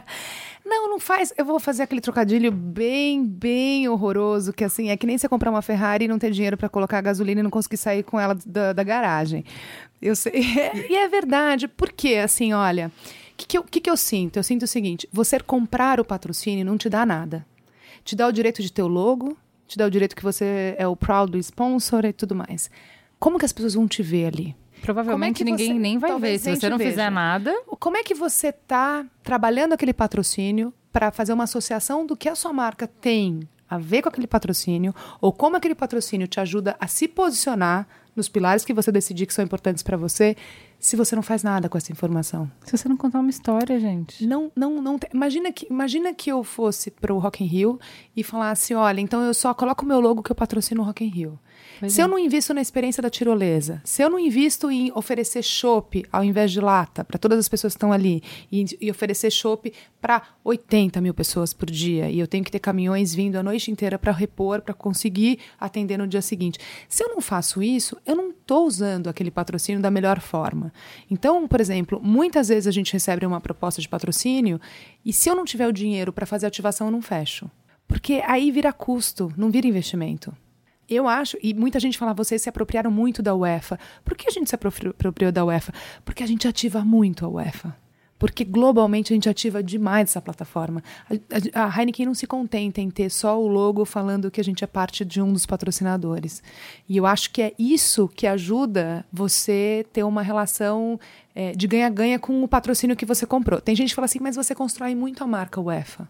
[0.71, 1.33] não, não faz.
[1.37, 5.51] Eu vou fazer aquele trocadilho bem, bem horroroso, que assim, é que nem você comprar
[5.51, 8.39] uma Ferrari e não ter dinheiro para colocar gasolina e não conseguir sair com ela
[8.47, 9.45] da, da garagem.
[10.01, 10.33] Eu sei.
[10.89, 12.91] e é verdade, porque assim, olha,
[13.33, 14.39] o que, que, eu, que, que eu sinto?
[14.39, 17.45] Eu sinto o seguinte: você comprar o patrocínio não te dá nada.
[18.05, 20.87] Te dá o direito de ter o logo, te dá o direito que você é
[20.87, 22.71] o proud sponsor e tudo mais.
[23.19, 24.57] Como que as pessoas vão te ver ali?
[24.95, 26.39] Provavelmente que ninguém você- nem vai ver.
[26.39, 26.91] Se você te não veja.
[26.91, 32.17] fizer nada, Como é que você está trabalhando aquele patrocínio para fazer uma associação do
[32.17, 36.41] que a sua marca tem a ver com aquele patrocínio, ou como aquele patrocínio te
[36.41, 40.37] ajuda a se posicionar nos pilares que você decidir que são importantes para você,
[40.81, 42.51] se você não faz nada com essa informação?
[42.65, 44.27] se você não contar uma história, gente.
[44.27, 44.99] Não, não, não.
[44.99, 47.79] tem- Imagina que, imagina que eu fosse pro Rock in Rio
[48.17, 51.05] e falasse, olha, então eu só coloco o meu logo que eu patrocino o Rock
[51.05, 51.39] in Rio.
[51.79, 52.05] Pois se é.
[52.05, 56.25] eu não invisto na experiência da tirolesa, se eu não invisto em oferecer chopp ao
[56.25, 60.23] invés de lata para todas as pessoas que estão ali e, e oferecer chopp para
[60.45, 63.99] 80 mil pessoas por dia e eu tenho que ter caminhões vindo a noite inteira
[63.99, 66.59] para repor, para conseguir atender no dia seguinte.
[66.89, 70.73] Se eu não faço isso, eu não estou usando aquele patrocínio da melhor forma.
[71.11, 74.61] Então, por exemplo, muitas vezes a gente recebe uma proposta de patrocínio
[75.05, 77.51] e se eu não tiver o dinheiro para fazer a ativação, eu não fecho.
[77.87, 80.33] Porque aí vira custo, não vira investimento.
[80.91, 83.79] Eu acho, e muita gente fala, vocês se apropriaram muito da UEFA.
[84.05, 85.73] Por que a gente se apropri- apropriou da UEFA?
[86.05, 87.77] Porque a gente ativa muito a UEFA.
[88.19, 90.83] Porque globalmente a gente ativa demais essa plataforma.
[91.55, 94.67] A, Heineken não se contenta em ter só o logo falando que a gente é
[94.67, 96.43] parte de um dos patrocinadores.
[96.87, 101.01] E eu acho que é isso que ajuda você ter uma relação
[101.35, 103.59] eh, de ganha-ganha com o patrocínio que você comprou.
[103.59, 106.07] Tem gente que fala assim, mas você constrói muito a marca UEFA.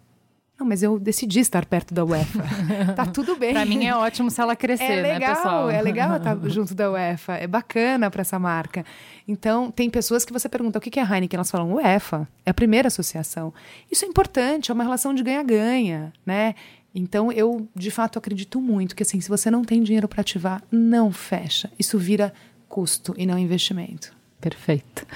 [0.61, 2.45] Não, mas eu decidi estar perto da UEFA.
[2.95, 3.55] tá tudo bem.
[3.55, 5.71] Pra mim é ótimo se ela crescer, É né, legal, pessoal?
[5.71, 8.85] é legal estar junto da UEFA, é bacana para essa marca.
[9.27, 12.29] Então, tem pessoas que você pergunta o que que é a Heineken, elas falam UEFA,
[12.45, 13.55] é a primeira associação.
[13.91, 16.55] Isso é importante, é uma relação de ganha-ganha, né?
[16.95, 20.63] Então, eu de fato acredito muito que assim, se você não tem dinheiro para ativar,
[20.71, 21.71] não fecha.
[21.79, 22.35] Isso vira
[22.69, 24.13] custo e não investimento.
[24.39, 25.07] Perfeito.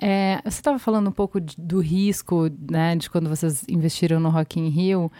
[0.00, 4.28] É, você estava falando um pouco de- do risco, né, de quando vocês investiram no
[4.28, 5.10] Rock in Rio,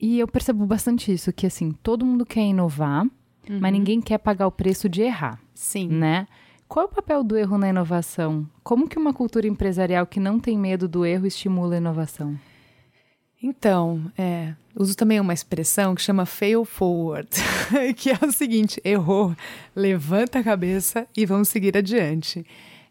[0.00, 3.06] e eu percebo bastante isso, que assim, todo mundo quer inovar,
[3.48, 5.88] mas ninguém quer pagar o preço de errar, Sim.
[5.88, 6.26] né?
[6.68, 8.44] Qual é o papel do erro na inovação?
[8.64, 12.36] Como que uma cultura empresarial que não tem medo do erro estimula a inovação?
[13.42, 17.28] Então, é, uso também uma expressão que chama fail forward,
[17.96, 19.36] que é o seguinte: errou,
[19.74, 22.44] levanta a cabeça e vamos seguir adiante.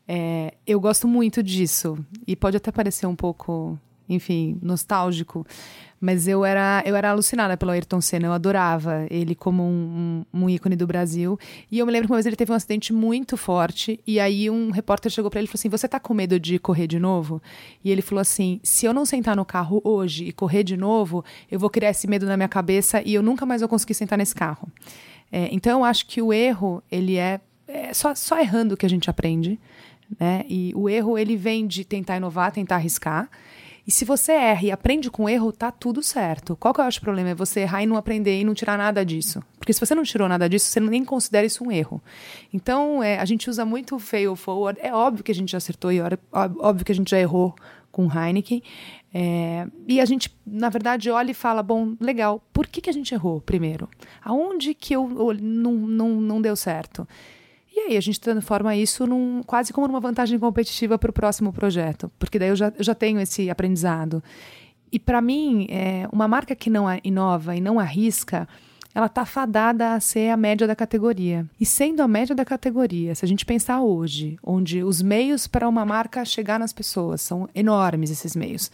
[0.07, 5.45] É, eu gosto muito disso e pode até parecer um pouco, enfim, nostálgico,
[5.99, 10.43] mas eu era eu era alucinada pelo Ayrton Senna, eu adorava ele como um, um,
[10.43, 11.39] um ícone do Brasil.
[11.71, 14.47] E eu me lembro que uma vez ele teve um acidente muito forte e aí
[14.49, 16.99] um repórter chegou para ele e falou assim: "Você tá com medo de correr de
[16.99, 17.41] novo?"
[17.83, 21.25] E ele falou assim: "Se eu não sentar no carro hoje e correr de novo,
[21.49, 24.17] eu vou criar esse medo na minha cabeça e eu nunca mais vou conseguir sentar
[24.17, 24.67] nesse carro."
[25.31, 28.89] É, então eu acho que o erro ele é, é só, só errando que a
[28.89, 29.59] gente aprende,
[30.19, 30.43] né?
[30.47, 33.29] E o erro ele vem de tentar inovar, tentar arriscar.
[33.87, 36.55] E se você erra e aprende com erro, tá tudo certo.
[36.55, 37.29] Qual que acho o problema?
[37.29, 39.43] É você errar e não aprender e não tirar nada disso.
[39.59, 42.01] Porque se você não tirou nada disso, você nem considera isso um erro.
[42.51, 44.79] Então, é, a gente usa muito fail forward.
[44.81, 45.99] É óbvio que a gente já acertou e
[46.31, 47.53] óbvio que a gente já errou
[47.91, 48.63] com Heineken.
[49.13, 52.93] É, e a gente, na verdade, olha e fala: bom, legal, por que, que a
[52.93, 53.87] gente errou primeiro?
[54.23, 57.07] Aonde que eu, eu- não, não, não deu certo?
[57.75, 61.51] E aí a gente transforma isso num, quase como uma vantagem competitiva para o próximo
[61.51, 64.23] projeto, porque daí eu já, eu já tenho esse aprendizado.
[64.89, 68.47] E para mim, é, uma marca que não inova e não arrisca,
[68.93, 71.45] ela está fadada a ser a média da categoria.
[71.59, 75.67] E sendo a média da categoria, se a gente pensar hoje, onde os meios para
[75.67, 78.71] uma marca chegar nas pessoas são enormes esses meios.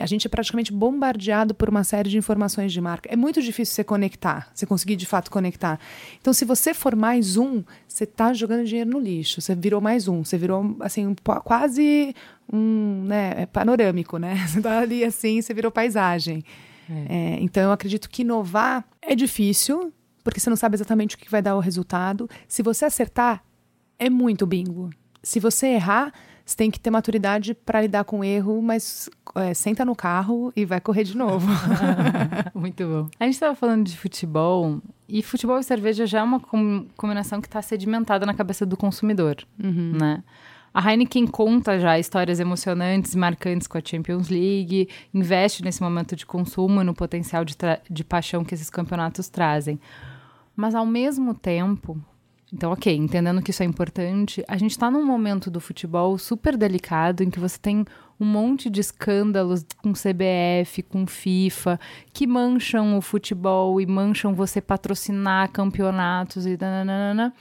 [0.00, 3.08] A gente é praticamente bombardeado por uma série de informações de marca.
[3.12, 5.78] É muito difícil você conectar, você conseguir de fato conectar.
[6.20, 9.40] Então, se você for mais um, você está jogando dinheiro no lixo.
[9.40, 12.14] Você virou mais um, você virou assim um, quase
[12.52, 14.36] um né, é panorâmico, né?
[14.46, 16.42] Você está ali assim, você virou paisagem.
[16.88, 17.34] É.
[17.34, 19.92] É, então, eu acredito que inovar é difícil,
[20.24, 22.28] porque você não sabe exatamente o que vai dar o resultado.
[22.46, 23.44] Se você acertar,
[23.98, 24.90] é muito bingo.
[25.22, 26.12] Se você errar,
[26.48, 30.50] você tem que ter maturidade para lidar com o erro, mas é, senta no carro
[30.56, 31.46] e vai correr de novo.
[32.54, 33.10] Muito bom.
[33.20, 36.40] A gente estava falando de futebol, e futebol e cerveja já é uma
[36.96, 39.92] combinação que está sedimentada na cabeça do consumidor, uhum.
[39.98, 40.24] né?
[40.72, 46.16] A Heineken conta já histórias emocionantes e marcantes com a Champions League, investe nesse momento
[46.16, 47.56] de consumo e no potencial de,
[47.90, 49.78] de paixão que esses campeonatos trazem.
[50.56, 52.00] Mas, ao mesmo tempo,
[52.52, 56.56] então, ok, entendendo que isso é importante, a gente está num momento do futebol super
[56.56, 57.84] delicado em que você tem
[58.18, 61.78] um monte de escândalos com CBF, com FIFA,
[62.12, 67.34] que mancham o futebol e mancham você patrocinar campeonatos e nananana.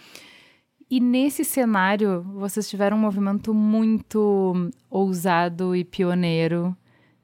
[0.89, 6.75] E nesse cenário, vocês tiveram um movimento muito ousado e pioneiro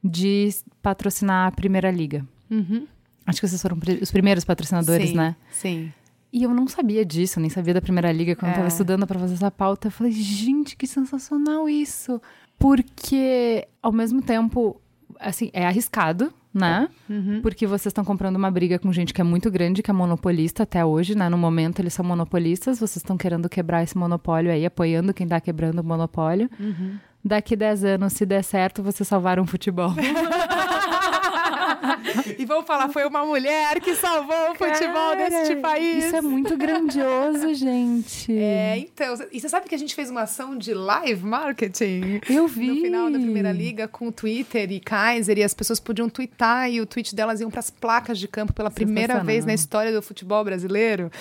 [0.04, 0.50] de
[0.82, 2.26] patrocinar a Primeira Liga.
[2.50, 2.88] Uhum.
[3.26, 5.36] Acho que vocês foram os primeiros patrocinadores, sim, né?
[5.50, 5.94] Sim.
[6.34, 8.36] E eu não sabia disso, nem sabia da Primeira Liga.
[8.36, 8.54] Quando é.
[8.54, 12.20] eu tava estudando para fazer essa pauta, eu falei, gente, que sensacional isso.
[12.58, 14.82] Porque, ao mesmo tempo,
[15.20, 16.90] assim, é arriscado, né?
[17.08, 17.40] Uhum.
[17.44, 20.64] Porque vocês estão comprando uma briga com gente que é muito grande, que é monopolista
[20.64, 21.30] até hoje, né?
[21.30, 25.40] No momento eles são monopolistas, vocês estão querendo quebrar esse monopólio aí, apoiando quem tá
[25.40, 26.50] quebrando o monopólio.
[26.60, 26.98] Uhum.
[27.24, 29.94] Daqui 10 anos, se der certo, vocês salvaram o futebol.
[32.38, 36.06] e vamos falar, foi uma mulher que salvou o futebol Cara, deste país.
[36.06, 38.36] Isso é muito grandioso, gente.
[38.38, 39.16] É, então.
[39.32, 42.22] E você sabe que a gente fez uma ação de live marketing?
[42.30, 42.68] Eu vi.
[42.68, 46.70] No final da primeira liga, com o Twitter e Kaiser, e as pessoas podiam twittar
[46.72, 49.92] e o tweet delas iam para as placas de campo pela primeira vez na história
[49.92, 51.12] do futebol brasileiro.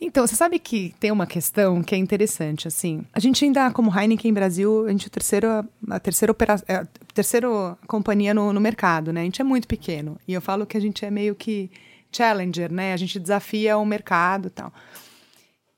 [0.00, 3.04] Então, você sabe que tem uma questão que é interessante, assim.
[3.12, 6.76] A gente ainda, como Heineken Brasil, a gente é a terceira, a terceira, opera, é,
[6.76, 7.48] a terceira
[7.86, 9.20] companhia no, no mercado, né?
[9.20, 10.18] A gente é muito pequeno.
[10.26, 11.70] E eu falo que a gente é meio que
[12.10, 12.92] challenger, né?
[12.92, 14.72] A gente desafia o mercado e tal.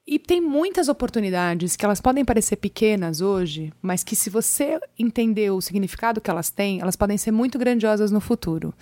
[0.07, 5.51] E tem muitas oportunidades que elas podem parecer pequenas hoje, mas que se você entender
[5.51, 8.73] o significado que elas têm, elas podem ser muito grandiosas no futuro.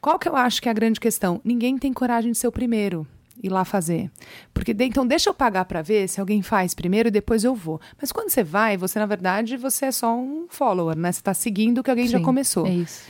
[0.00, 1.40] Qual que eu acho que é a grande questão?
[1.44, 3.06] Ninguém tem coragem de ser o primeiro
[3.42, 4.10] ir lá fazer.
[4.52, 7.80] Porque então deixa eu pagar para ver se alguém faz primeiro e depois eu vou.
[8.00, 11.12] Mas quando você vai, você na verdade você é só um follower, né?
[11.12, 12.66] Você está seguindo o que alguém Sim, já começou.
[12.66, 13.02] É isso.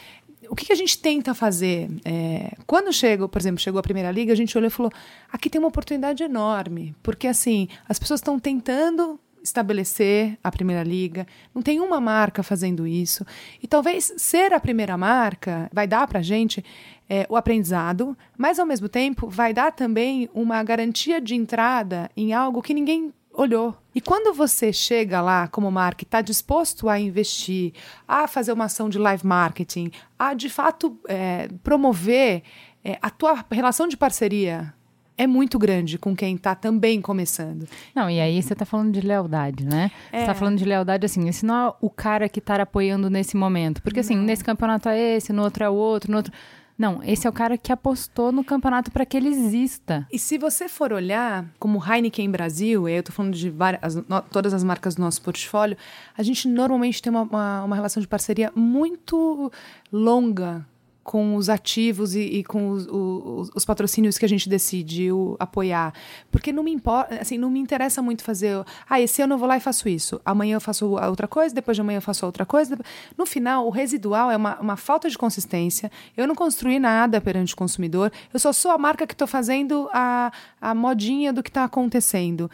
[0.48, 1.88] O que, que a gente tenta fazer?
[2.04, 4.92] É, quando chega, por exemplo, chegou a primeira liga, a gente olhou e falou:
[5.30, 11.26] aqui tem uma oportunidade enorme, porque assim as pessoas estão tentando estabelecer a primeira liga.
[11.54, 13.26] Não tem uma marca fazendo isso.
[13.62, 16.64] E talvez ser a primeira marca vai dar para a gente
[17.08, 22.32] é, o aprendizado, mas ao mesmo tempo vai dar também uma garantia de entrada em
[22.32, 23.76] algo que ninguém olhou.
[23.94, 27.72] E quando você chega lá como marca e está disposto a investir,
[28.06, 32.42] a fazer uma ação de live marketing, a de fato é, promover
[32.84, 34.74] é, a tua relação de parceria
[35.16, 37.68] é muito grande com quem está também começando.
[37.94, 39.90] Não, e aí você está falando de lealdade, né?
[40.10, 40.18] É.
[40.18, 43.36] Você está falando de lealdade assim, esse não é o cara que está apoiando nesse
[43.36, 43.82] momento.
[43.82, 44.24] Porque assim, não.
[44.24, 46.32] nesse campeonato é esse, no outro é o outro, no outro.
[46.78, 50.06] Não, esse é o cara que apostou no campeonato para que ele exista.
[50.10, 54.54] E se você for olhar, como Heineken Brasil, eu estou falando de várias, no, todas
[54.54, 55.76] as marcas do nosso portfólio,
[56.16, 59.52] a gente normalmente tem uma, uma, uma relação de parceria muito
[59.92, 60.66] longa
[61.02, 65.92] com os ativos e, e com os, os, os, patrocínios que a gente decidiu apoiar.
[66.30, 68.64] Porque não me importa, assim, não me interessa muito fazer.
[68.88, 70.20] Ah, esse ano eu vou lá e faço isso.
[70.24, 72.78] Amanhã eu faço outra coisa, depois de amanhã eu faço outra coisa.
[73.16, 75.90] No final, o residual é uma, uma falta de consistência.
[76.16, 78.12] Eu não construí nada perante o consumidor.
[78.32, 82.50] Eu só sou a marca que estou fazendo a, a modinha do que está acontecendo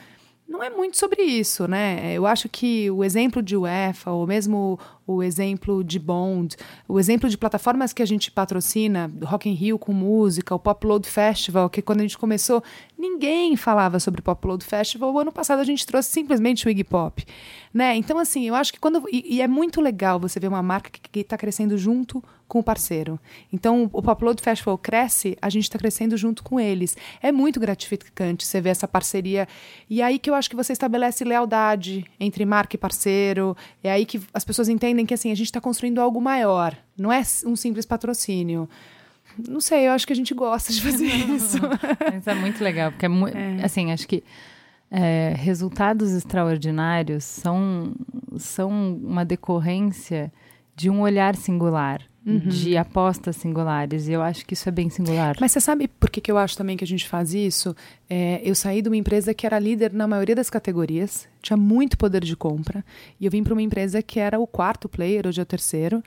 [0.48, 2.14] não é muito sobre isso, né?
[2.14, 4.78] Eu acho que o exemplo de UEFA, ou mesmo
[5.08, 6.54] o exemplo de Bond,
[6.86, 10.86] o exemplo de plataformas que a gente patrocina, Rock in Rio com música, o Pop
[10.86, 12.62] Load Festival, que quando a gente começou,
[12.96, 15.10] ninguém falava sobre Pop Load Festival.
[15.10, 17.24] O ano passado a gente trouxe simplesmente o Iggy Pop,
[17.72, 17.96] né?
[17.96, 20.90] Então assim, eu acho que quando e, e é muito legal você ver uma marca
[20.90, 23.20] que está crescendo junto com o parceiro.
[23.52, 26.96] Então, o Popload Festival cresce, a gente está crescendo junto com eles.
[27.22, 29.46] É muito gratificante você ver essa parceria.
[29.88, 33.54] E é aí que eu acho que você estabelece lealdade entre marca e parceiro.
[33.84, 36.76] É aí que as pessoas entendem que assim, a gente está construindo algo maior.
[36.96, 38.68] Não é um simples patrocínio.
[39.48, 41.58] Não sei, eu acho que a gente gosta de fazer isso.
[42.18, 43.62] Isso é muito legal, porque é, mu é.
[43.62, 44.24] assim, acho que
[44.90, 47.92] é, resultados extraordinários são,
[48.36, 50.32] são uma decorrência
[50.74, 52.38] de um olhar singular uhum.
[52.48, 54.06] de apostas singulares.
[54.08, 55.36] E eu acho que isso é bem singular.
[55.40, 57.74] Mas você sabe por que, que eu acho também que a gente faz isso?
[58.08, 61.96] É, eu saí de uma empresa que era líder na maioria das categorias, tinha muito
[61.96, 62.84] poder de compra,
[63.18, 66.02] e eu vim para uma empresa que era o quarto player, hoje é o terceiro.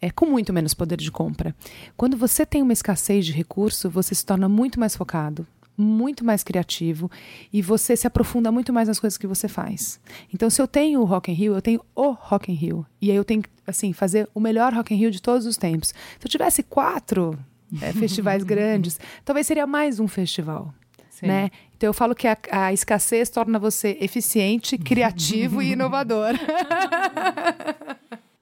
[0.00, 1.54] É, com muito menos poder de compra.
[1.96, 5.46] Quando você tem uma escassez de recurso, você se torna muito mais focado,
[5.76, 7.10] muito mais criativo
[7.52, 10.00] e você se aprofunda muito mais nas coisas que você faz.
[10.32, 12.86] Então, se eu tenho o Rock in Rio, eu tenho o Rock in Rio.
[13.00, 15.56] E aí eu tenho que, assim, fazer o melhor Rock in Rio de todos os
[15.56, 15.88] tempos.
[15.88, 17.38] Se eu tivesse quatro
[17.80, 20.72] é, festivais grandes, talvez seria mais um festival.
[21.22, 21.50] Né?
[21.76, 26.34] Então eu falo que a, a escassez torna você eficiente, criativo e inovador.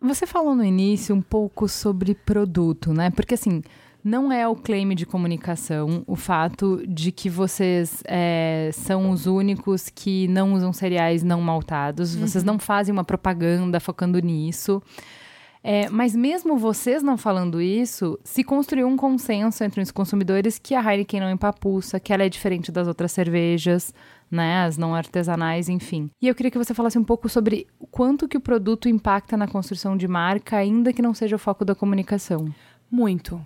[0.01, 3.11] Você falou no início um pouco sobre produto, né?
[3.11, 3.63] Porque assim,
[4.05, 9.89] não é o claim de comunicação o fato de que vocês é, são os únicos
[9.89, 12.15] que não usam cereais não maltados.
[12.15, 12.27] Uhum.
[12.27, 14.83] Vocês não fazem uma propaganda focando nisso.
[15.65, 20.75] É, mas mesmo vocês não falando isso, se construiu um consenso entre os consumidores que
[20.75, 23.95] a Heineken não empapuça, que ela é diferente das outras cervejas,
[24.29, 26.11] né, as não artesanais, enfim.
[26.21, 29.47] E eu queria que você falasse um pouco sobre quanto que o produto impacta na
[29.47, 32.53] construção de marca, ainda que não seja o foco da comunicação.
[32.91, 33.41] Muito,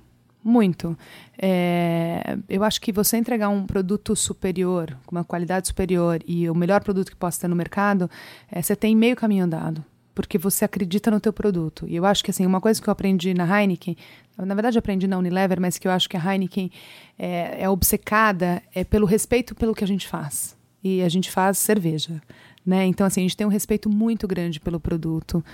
[0.47, 0.97] muito.
[1.37, 6.55] É, eu acho que você entregar um produto superior, com uma qualidade superior e o
[6.55, 8.09] melhor produto que possa ter no mercado,
[8.51, 9.85] é, você tem meio caminho andado.
[10.15, 11.85] Porque você acredita no teu produto.
[11.87, 13.97] E eu acho que assim, uma coisa que eu aprendi na Heineken,
[14.39, 16.71] na verdade aprendi na Unilever, mas que eu acho que a Heineken
[17.19, 20.57] é, é obcecada é pelo respeito pelo que a gente faz.
[20.83, 22.23] E a gente faz cerveja.
[22.67, 22.85] Né?
[22.87, 25.45] Então, assim, a gente tem um respeito muito grande pelo produto.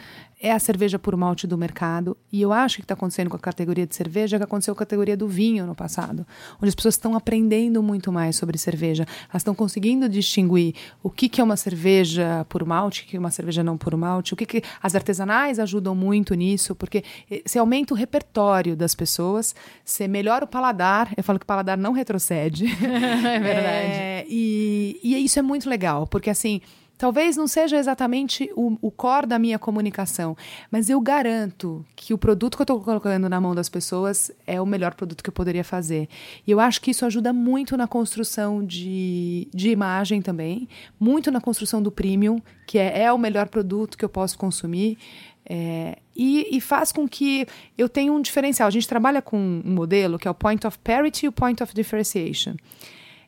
[0.40, 2.16] É a cerveja por malte do mercado.
[2.32, 4.86] E eu acho que está acontecendo com a categoria de cerveja que aconteceu com a
[4.86, 6.26] categoria do vinho no passado.
[6.56, 9.06] Onde as pessoas estão aprendendo muito mais sobre cerveja.
[9.28, 13.20] Elas estão conseguindo distinguir o que, que é uma cerveja por malte, o que é
[13.20, 14.32] uma cerveja não por malte.
[14.32, 17.04] O que, que As artesanais ajudam muito nisso, porque
[17.44, 19.54] você aumenta o repertório das pessoas,
[19.84, 21.12] você melhora o paladar.
[21.14, 22.64] Eu falo que o paladar não retrocede.
[22.82, 23.92] é verdade.
[23.92, 26.62] É, e, e isso é muito legal, porque assim
[27.03, 30.36] Talvez não seja exatamente o, o core da minha comunicação,
[30.70, 34.61] mas eu garanto que o produto que eu estou colocando na mão das pessoas é
[34.61, 36.09] o melhor produto que eu poderia fazer.
[36.46, 40.68] E eu acho que isso ajuda muito na construção de, de imagem também,
[41.00, 44.96] muito na construção do premium, que é, é o melhor produto que eu posso consumir.
[45.44, 48.68] É, e, e, faz com que eu tenha um diferencial.
[48.68, 51.61] A gente trabalha com um modelo que é o point of parity e o point
[51.61, 52.55] of differentiation.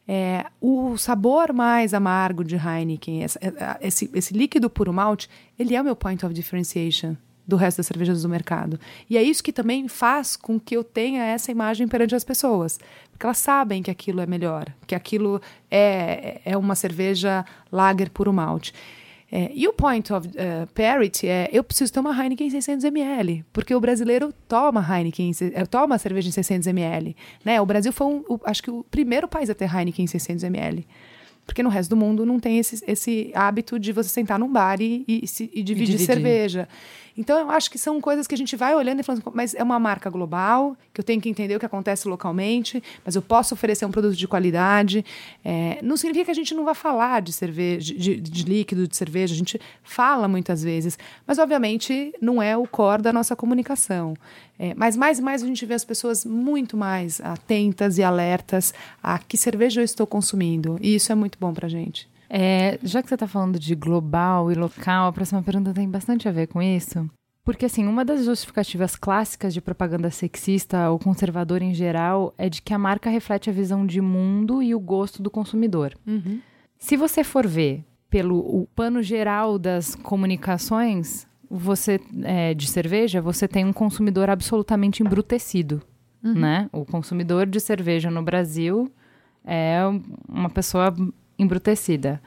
[0.06, 5.28] É, o sabor mais amargo de Heineken, esse, é, esse, esse líquido puro malte,
[5.58, 8.78] ele é o meu point of differentiation do resto das cervejas do mercado.
[9.08, 12.78] E é isso que também faz com que eu tenha essa imagem perante as pessoas.
[13.10, 15.40] Porque elas sabem que aquilo é melhor, que aquilo
[15.70, 18.72] é, é uma cerveja lager puro malte.
[19.36, 23.44] É, e o point of uh, parity é eu preciso uma Heineken em 600 ml,
[23.52, 27.16] porque o brasileiro toma Heineken, eh, toma cerveja em 600 ml.
[27.44, 27.60] Né?
[27.60, 30.44] O Brasil foi, um, o, acho que, o primeiro país a ter Heineken em 600
[30.44, 30.86] ml.
[31.44, 34.80] Porque no resto do mundo não tem esse, esse hábito de você sentar num bar
[34.80, 36.68] e, e, e, e dividir, dividir cerveja.
[37.16, 39.62] Então, eu acho que são coisas que a gente vai olhando e falando, mas é
[39.62, 43.54] uma marca global, que eu tenho que entender o que acontece localmente, mas eu posso
[43.54, 45.04] oferecer um produto de qualidade.
[45.44, 48.96] É, não significa que a gente não vá falar de cerveja, de, de, líquido, de
[48.96, 54.16] cerveja, a gente fala muitas vezes, mas obviamente não é o core da nossa comunicação.
[54.58, 58.74] É, mas mais e mais a gente vê as pessoas muito mais atentas e alertas
[59.02, 62.08] a que cerveja eu estou consumindo, e isso é muito bom para a gente.
[62.36, 66.28] É, já que você está falando de global e local, a próxima pergunta tem bastante
[66.28, 67.08] a ver com isso.
[67.44, 72.60] Porque, assim, uma das justificativas clássicas de propaganda sexista ou conservadora em geral é de
[72.60, 75.94] que a marca reflete a visão de mundo e o gosto do consumidor.
[76.04, 76.40] Uhum.
[76.76, 83.46] Se você for ver pelo o pano geral das comunicações, você é, de cerveja, você
[83.46, 85.80] tem um consumidor absolutamente embrutecido,
[86.24, 86.34] uhum.
[86.34, 86.68] né?
[86.72, 88.90] O consumidor de cerveja no Brasil
[89.44, 89.82] é
[90.28, 90.92] uma pessoa
[91.38, 92.20] embrutecida.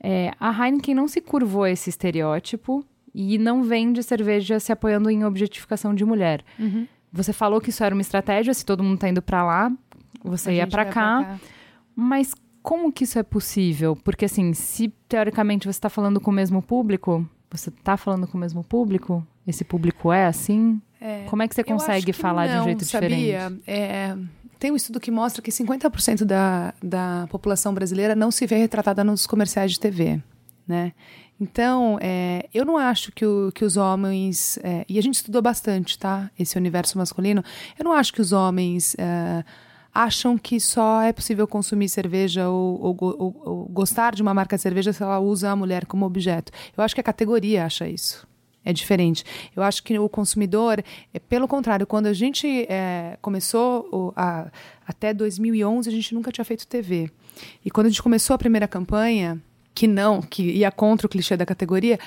[0.00, 2.84] É, a Heineken não se curvou a esse estereótipo
[3.14, 6.44] e não vende cerveja se apoiando em objetificação de mulher.
[7.12, 9.72] Você falou que isso era uma estratégia, se todo mundo tá indo para lá,
[10.24, 11.22] você A ia para cá.
[11.22, 11.38] pra
[11.94, 13.94] Mas como que isso é possível?
[13.96, 18.38] Porque assim, se teoricamente você está falando com o mesmo público, você está falando com
[18.38, 19.26] o mesmo público?
[19.46, 20.80] Esse público é assim?
[21.28, 23.08] como é que você consegue que falar de um não, jeito sabia?
[23.08, 23.62] diferente?
[23.66, 24.16] É,
[24.62, 29.02] tem um estudo que mostra que 50% da, da população brasileira não se vê retratada
[29.02, 30.20] nos comerciais de TV,
[30.68, 30.92] né?
[31.40, 34.58] Então, é, eu não acho que, o- que os homens...
[34.62, 36.30] é, e a gente estudou bastante, tá?
[36.38, 37.42] Esse universo masculino.
[37.76, 38.94] Eu não acho que os homens...
[38.98, 39.44] é,
[39.94, 44.56] acham que só é possível consumir cerveja ou, ou ou- ou gostar de uma marca
[44.56, 46.50] de cerveja se ela usa a mulher como objeto.
[46.76, 48.26] Eu acho que a categoria acha isso.
[48.64, 49.24] É diferente.
[49.56, 50.82] Eu acho que o consumidor,
[51.12, 54.50] é, pelo contrário, quando a gente é, começou o- a-
[54.86, 57.10] até 2011, a gente nunca tinha feito TV.
[57.64, 59.40] E quando a gente começou a primeira campanha,
[59.74, 61.98] que não, que ia contra o clichê da categoria,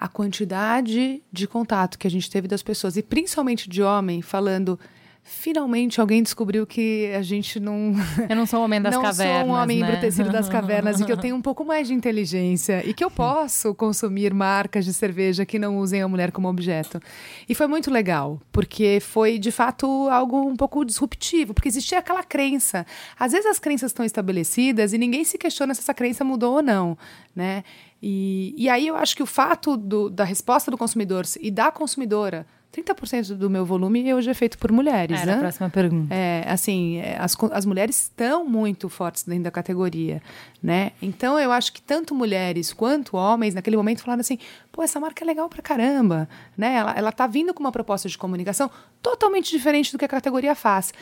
[0.00, 4.78] a quantidade de contato que a gente teve das pessoas, e principalmente de homem, falando.
[5.24, 7.94] Finalmente alguém descobriu que a gente não.
[8.28, 9.40] Eu não sou um homem das não cavernas.
[9.46, 9.86] sou um homem né?
[9.88, 13.10] embrutecido das cavernas e que eu tenho um pouco mais de inteligência e que eu
[13.10, 17.00] posso consumir marcas de cerveja que não usem a mulher como objeto.
[17.48, 22.24] E foi muito legal, porque foi de fato algo um pouco disruptivo, porque existia aquela
[22.24, 22.84] crença.
[23.18, 26.62] Às vezes as crenças estão estabelecidas e ninguém se questiona se essa crença mudou ou
[26.62, 26.98] não,
[27.34, 27.62] né?
[28.02, 31.70] E, e aí eu acho que o fato do- da resposta do consumidor e da
[31.70, 35.36] consumidora 30% do meu volume hoje é feito por mulheres, Era né?
[35.36, 36.14] a próxima pergunta.
[36.14, 40.22] É, assim, é, as, as mulheres estão muito fortes dentro da categoria,
[40.62, 40.92] né?
[41.02, 44.38] Então eu acho que tanto mulheres quanto homens naquele momento falaram assim,
[44.70, 46.76] pô, essa marca é legal pra caramba, né?
[46.76, 48.70] Ela, ela tá vindo com uma proposta de comunicação
[49.02, 50.94] totalmente diferente do que a categoria faz.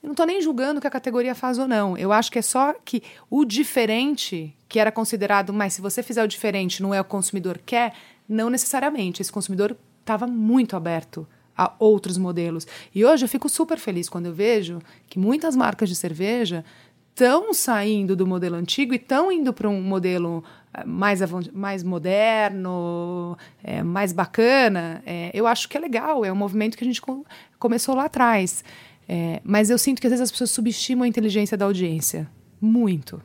[0.00, 1.96] Eu não tô nem julgando o que a categoria faz ou não.
[1.96, 6.22] Eu acho que é só que o diferente, que era considerado, mas se você fizer
[6.22, 7.94] o diferente, não é o consumidor quer,
[8.28, 9.20] não necessariamente.
[9.20, 9.76] Esse consumidor
[10.06, 11.26] estava muito aberto
[11.56, 12.66] a outros modelos.
[12.94, 14.78] E hoje eu fico super feliz quando eu vejo
[15.08, 16.64] que muitas marcas de cerveja
[17.10, 20.44] estão saindo do modelo antigo e estão indo para um modelo
[20.74, 21.20] eh, mais,
[21.52, 25.02] mais moderno, eh, mais bacana.
[25.06, 27.24] Eh, eu acho que é legal, é um movimento que a gente co-
[27.58, 28.62] começou lá atrás.
[29.08, 32.28] Eh, mas eu sinto que às vezes as pessoas subestimam a inteligência da audiência.
[32.60, 33.22] Muito.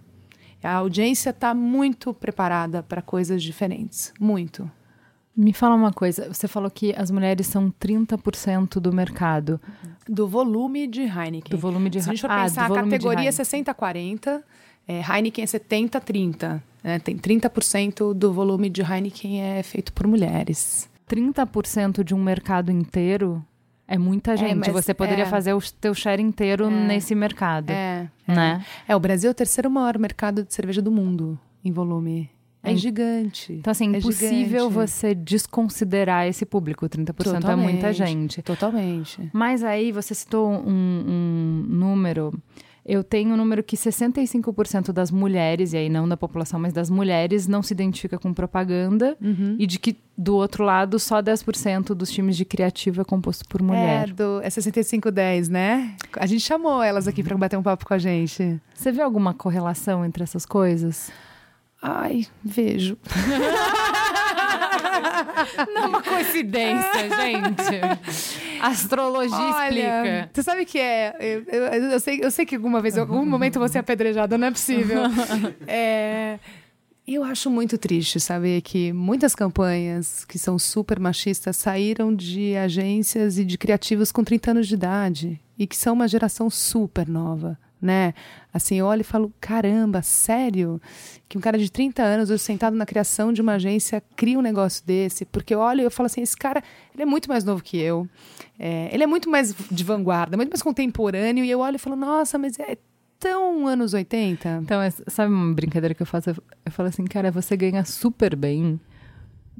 [0.64, 4.14] A audiência está muito preparada para coisas diferentes.
[4.20, 4.72] Muito.
[5.36, 9.60] Me fala uma coisa, você falou que as mulheres são 30% do mercado.
[10.08, 11.50] Do volume de Heineken.
[11.50, 13.64] Do volume de Se a gente for Ah, pensar, a categoria é Heineken.
[13.64, 14.44] 60-40,
[14.88, 16.62] é, Heineken é 70-30.
[16.84, 17.00] né?
[17.00, 20.90] Tem 30% do volume de Heineken é feito por mulheres.
[21.10, 23.44] 30% de um mercado inteiro
[23.88, 24.56] é muita gente.
[24.56, 25.28] mas você poderia é.
[25.28, 27.70] fazer o teu share inteiro nesse mercado.
[27.70, 28.66] É, Né?
[28.88, 28.96] é.
[28.96, 32.30] o Brasil é o terceiro maior mercado de cerveja do mundo em volume.
[32.64, 32.76] É, É.
[32.76, 33.54] gigante.
[33.54, 34.74] Então, assim, é impossível gigante.
[34.74, 36.88] você desconsiderar esse público.
[36.88, 37.94] 30% é muita Totalmente.
[37.94, 38.42] gente.
[38.42, 39.30] Totalmente.
[39.34, 40.62] Mas aí você citou um,
[41.08, 42.34] um número.
[42.84, 46.90] Eu tenho um número que 65% das mulheres, e aí não da população, mas das
[46.90, 49.16] mulheres, não se identifica com propaganda.
[49.22, 49.56] Uhum.
[49.60, 53.62] E de que, do outro lado, só 10% dos times de criativo é composto por
[53.62, 54.10] mulher.
[54.10, 55.96] É, do, é 6510, né?
[56.18, 58.60] A gente chamou elas aqui para bater um papo com a gente.
[58.74, 61.12] Você vê alguma correlação entre essas coisas?
[61.82, 62.98] Ai, vejo.
[65.74, 68.62] Não é uma coincidência, gente.
[68.62, 70.30] Astrologia explica.
[70.34, 71.16] Você sabe que é.
[71.20, 73.80] Eu, eu- eu sei, eu sei que alguma vez, em algum momento eu vou ser
[73.80, 75.02] apedrejada, não é possível.
[75.68, 76.38] É,
[77.08, 83.38] eu acho muito triste saber que muitas campanhas que são super machistas saíram de agências
[83.38, 87.58] e de criativos com 30 anos de idade e que são uma geração super nova.
[87.82, 88.14] Né?
[88.54, 90.82] Assim, eu olho e falo, caramba, sério?
[91.30, 94.42] Que um cara de 30 anos, hoje sentado na criação de uma agência, cria um
[94.42, 95.24] negócio desse?
[95.26, 96.62] Porque eu olho e eu falo assim, esse cara,
[96.94, 98.08] ele é muito mais novo que eu.
[98.60, 101.46] É, ele é muito mais de vanguarda, muito mais contemporâneo.
[101.46, 102.78] E eu olho e falo, nossa, mas é
[103.18, 104.60] tão anos 80.
[104.64, 106.32] Então, é- sabe uma brincadeira que eu faço?
[106.32, 106.36] Eu,
[106.66, 108.80] eu falo assim, cara, você ganha super bem.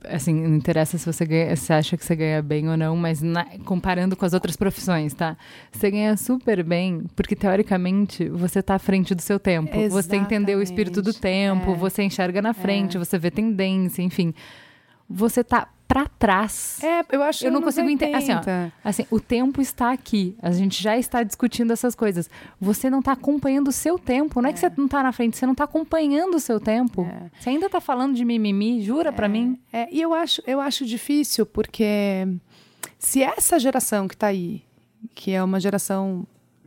[0.10, 3.22] Assim, não interessa se você, ganha, se acha que você ganha bem ou não, mas
[3.22, 5.38] na- comparando com as outras profissões, tá?
[5.72, 9.70] Você ganha super bem, porque teoricamente você tá à frente do seu tempo.
[9.90, 11.22] Você entendeu o espírito do Exatamente.
[11.60, 11.76] tempo, É.
[11.76, 14.34] você enxerga na frente, você vê tendência, enfim.
[15.10, 16.82] Você tá pra trás.
[16.82, 18.16] É, eu acho Eu não consigo entender.
[18.16, 18.74] Assim, ó, 80.
[18.82, 20.38] assim, o tempo está aqui.
[20.42, 22.30] A gente já está discutindo essas coisas.
[22.62, 24.42] Você não está acompanhando o seu tempo.
[24.42, 27.06] Não é, que você não está na frente, você não está acompanhando o seu tempo.
[27.38, 29.60] Você ainda está falando de mimimi, jura pra mim?
[29.74, 32.26] É, e eu acho, eu acho difícil, porque
[32.98, 34.64] se essa geração que está aí,
[35.14, 36.26] que é uma geração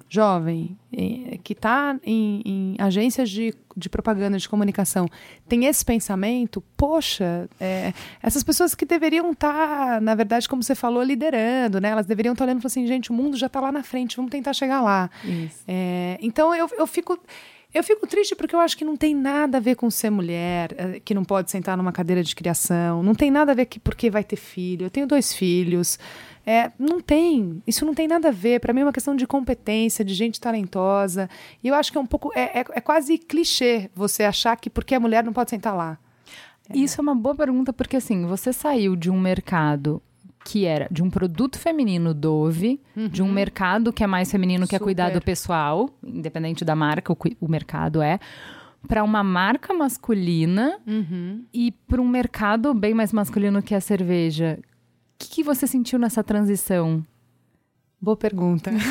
[0.08, 0.76] jovem,
[1.42, 5.08] que está em, em agências de, de propaganda, de comunicação,
[5.48, 7.92] tem esse pensamento, poxa, é,
[8.22, 11.90] essas pessoas que deveriam estar, na verdade, como você falou, liderando, né?
[11.90, 14.16] Elas deveriam estar olhando e falando assim, gente, o mundo já está lá na frente,
[14.16, 15.10] vamos tentar chegar lá.
[15.66, 17.18] É, então eu, eu fico.
[17.74, 20.72] Eu fico triste porque eu acho que não tem nada a ver com ser mulher,
[20.78, 23.80] eh, que não pode sentar numa cadeira de criação, não tem nada a ver que
[23.80, 24.86] porque vai ter filho.
[24.86, 25.98] Eu tenho dois filhos.
[26.46, 27.60] É, não tem.
[27.66, 28.60] Isso não tem nada a ver.
[28.60, 31.28] Para mim é uma questão de competência, de gente talentosa.
[31.64, 32.30] E eu acho que é um pouco.
[32.36, 35.98] É, é, é quase clichê você achar que porque é mulher não pode sentar lá.
[36.72, 40.00] Isso é uma boa pergunta, porque assim, você saiu de um mercado
[40.44, 42.80] que era de um produto feminino Dove,
[43.10, 44.84] de um mercado que é mais feminino, que é Super.
[44.84, 48.20] cuidado pessoal, independente da marca, o, o mercado é,
[48.86, 50.78] para uma marca masculina
[51.52, 54.58] e para um mercado bem mais masculino que é a cerveja.
[54.60, 54.64] O
[55.18, 57.02] que, que você sentiu nessa transição?
[58.00, 58.70] Boa pergunta.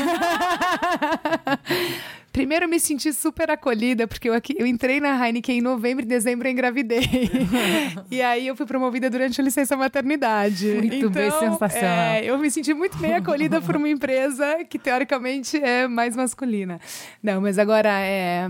[2.34, 6.03] Primeiro, eu me senti super acolhida, porque eu, aqui- eu entrei na Heineken em novembro
[6.03, 7.29] e dezembro eu engravidei.
[8.09, 10.67] e aí eu fui promovida durante a licença maternidade.
[10.67, 11.89] Muito bem, Então, sensacional.
[11.89, 16.81] é, eu me senti muito bem acolhida por uma empresa que, teoricamente, é mais masculina.
[17.21, 18.49] Não, mas agora é.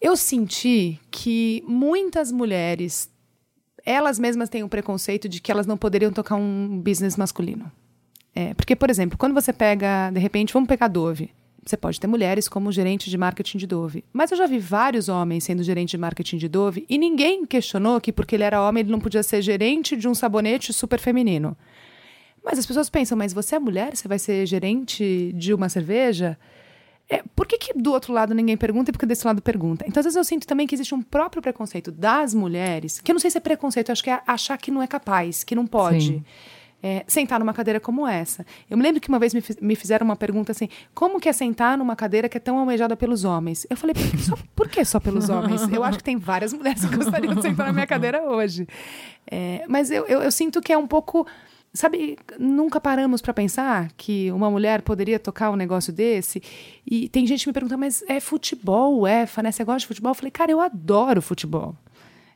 [0.00, 3.10] Eu senti que muitas mulheres,
[3.84, 7.70] elas mesmas têm um preconceito de que elas não poderiam tocar um business masculino.
[8.34, 11.30] É, porque, por exemplo, quando você pega, de repente, vamos pegar Dove.
[11.64, 14.04] Você pode ter mulheres como gerente de marketing de Dove.
[14.12, 18.00] Mas eu já vi vários homens sendo gerente de marketing de Dove e ninguém questionou
[18.00, 21.56] que porque ele era homem ele não podia ser gerente de um sabonete super feminino.
[22.42, 23.94] Mas as pessoas pensam, mas você é mulher?
[23.94, 26.38] Você vai ser gerente de uma cerveja?
[27.08, 29.84] É, por que, que do outro lado ninguém pergunta e por que desse lado pergunta?
[29.86, 33.14] Então, às vezes eu sinto também que existe um próprio preconceito das mulheres, que eu
[33.14, 35.66] não sei se é preconceito, acho que é achar que não é capaz, que não
[35.66, 36.06] pode.
[36.06, 36.24] Sim.
[36.82, 38.44] É, sentar numa cadeira como essa.
[38.68, 41.32] Eu me lembro que uma vez me, me fizeram uma pergunta assim: como que é
[41.32, 43.66] sentar numa cadeira que é tão almejada pelos homens?
[43.68, 45.62] Eu falei, por que só, por que só pelos homens?
[45.70, 48.66] Eu acho que tem várias mulheres que gostariam de sentar na minha cadeira hoje.
[49.30, 51.26] É, mas eu, eu, eu sinto que é um pouco.
[51.72, 56.42] Sabe, nunca paramos para pensar que uma mulher poderia tocar um negócio desse.
[56.84, 59.52] E tem gente que me pergunta, mas é futebol, é, né?
[59.52, 60.10] Você gosta de futebol?
[60.10, 61.76] Eu falei, cara, eu adoro futebol.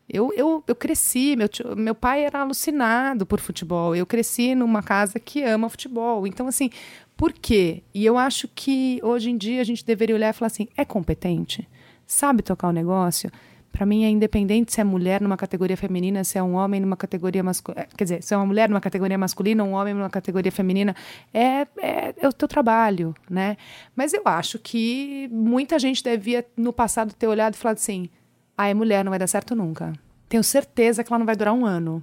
[0.09, 3.97] Eu, eu, eu cresci, meu, tio- meu pai era alucinado por futebol.
[3.97, 6.27] Eu cresci numa casa que ama futebol.
[6.27, 6.69] Então, assim,
[7.17, 7.83] por quê?
[7.95, 10.85] E eu acho que hoje em dia a gente deveria olhar e falar assim: é
[10.85, 11.67] competente?
[12.07, 13.31] Sabe tocar o negócio?
[13.73, 16.97] Para mim é independente se é mulher numa categoria feminina, se é um homem numa
[16.97, 17.89] categoria masculina.
[17.97, 20.95] Quer dizer, se é uma mulher numa categoria masculina, um homem numa categoria feminina.
[21.33, 23.57] É, é, é o teu trabalho, né?
[23.97, 28.09] Mas eu acho que muita gente devia, no passado, ter olhado e falado assim:
[28.57, 29.93] ah, é mulher, não vai dar certo nunca.
[30.29, 32.03] Tenho certeza que ela não vai durar um ano.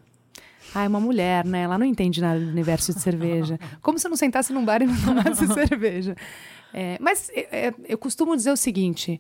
[0.74, 1.62] Ah, é uma mulher, né?
[1.64, 3.60] Ela não entende nada do universo de cerveja.
[3.82, 6.16] Como se eu não sentasse num bar e não tomasse cerveja.
[6.74, 9.20] É, mas é, é, eu costumo dizer o seguinte: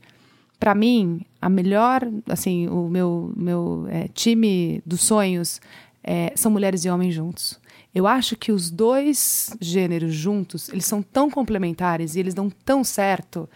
[0.59, 5.59] para mim, a melhor, assim, o meu, meu é, time dos sonhos
[6.03, 7.59] é, são mulheres e homens juntos.
[7.93, 12.84] Eu acho que os dois gêneros juntos, eles são tão complementares e eles dão tão
[12.84, 13.49] certo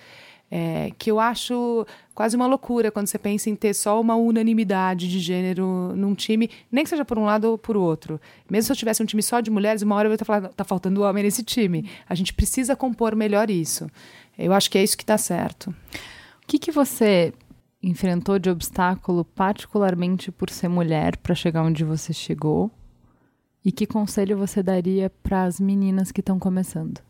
[0.51, 1.85] é, que eu acho
[2.15, 6.49] quase uma loucura quando você pensa em ter só uma unanimidade de gênero num time,
[6.71, 8.19] nem que seja por um lado ou por outro.
[8.49, 10.49] Mesmo se eu tivesse um time só de mulheres, uma hora eu ia estar falando,
[10.53, 11.89] tá faltando homem nesse time.
[12.07, 13.87] A gente precisa compor melhor isso.
[14.37, 15.69] Eu acho que é isso que dá certo.
[15.69, 17.33] O que, que você
[17.83, 22.71] enfrentou de obstáculo, particularmente por ser mulher, para chegar onde você chegou?
[23.63, 27.01] E que conselho você daria para as meninas que estão começando?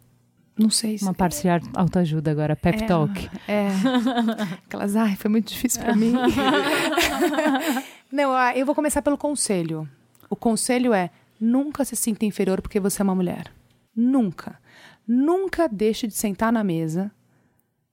[0.58, 1.04] Não sei se.
[1.04, 3.30] Uma parte de autoajuda agora, pep É, talk.
[3.48, 3.68] É.
[4.66, 6.14] Aquelas, ai, foi muito difícil para mim.
[8.12, 9.88] Não, ah, eu vou começar pelo conselho.
[10.30, 13.52] O conselho é: nunca se sinta inferior porque você é uma mulher.
[13.94, 14.60] Nunca.
[15.08, 17.12] Nunca deixe de sentar na mesa,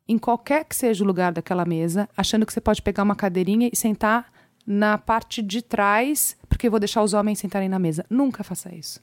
[0.09, 3.69] em qualquer que seja o lugar daquela mesa, achando que você pode pegar uma cadeirinha
[3.73, 4.33] e sentar
[4.67, 8.07] na parte de trás, porque eu vou deixar os homens sentarem na mesa.
[8.09, 9.01] Nunca faça isso.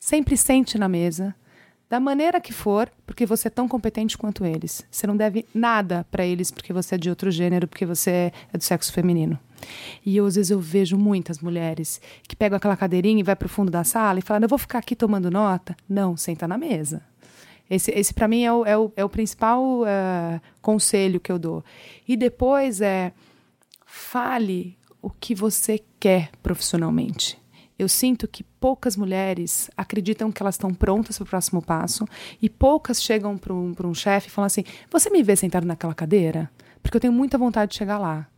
[0.00, 1.34] Sempre sente na mesa,
[1.88, 4.84] da maneira que for, porque você é tão competente quanto eles.
[4.90, 8.58] Você não deve nada para eles porque você é de outro gênero, porque você é
[8.58, 9.38] do sexo feminino.
[10.04, 13.46] E eu, às vezes eu vejo muitas mulheres que pegam aquela cadeirinha e vai para
[13.46, 15.76] o fundo da sala e falam: eu vou ficar aqui tomando nota.
[15.88, 17.02] Não, senta na mesa.
[17.68, 21.38] Esse, esse para mim é o, é o, é o principal eh, conselho que eu
[21.38, 21.64] dou.
[22.06, 23.12] E depois é
[23.86, 27.38] fale o que você quer profissionalmente.
[27.78, 32.06] Eu sinto que poucas mulheres acreditam que elas estão prontas para o próximo passo
[32.40, 35.94] e poucas chegam para um, um chefe e falam assim: Você me vê sentado naquela
[35.94, 36.50] cadeira?
[36.82, 38.28] Porque eu tenho muita vontade de chegar lá.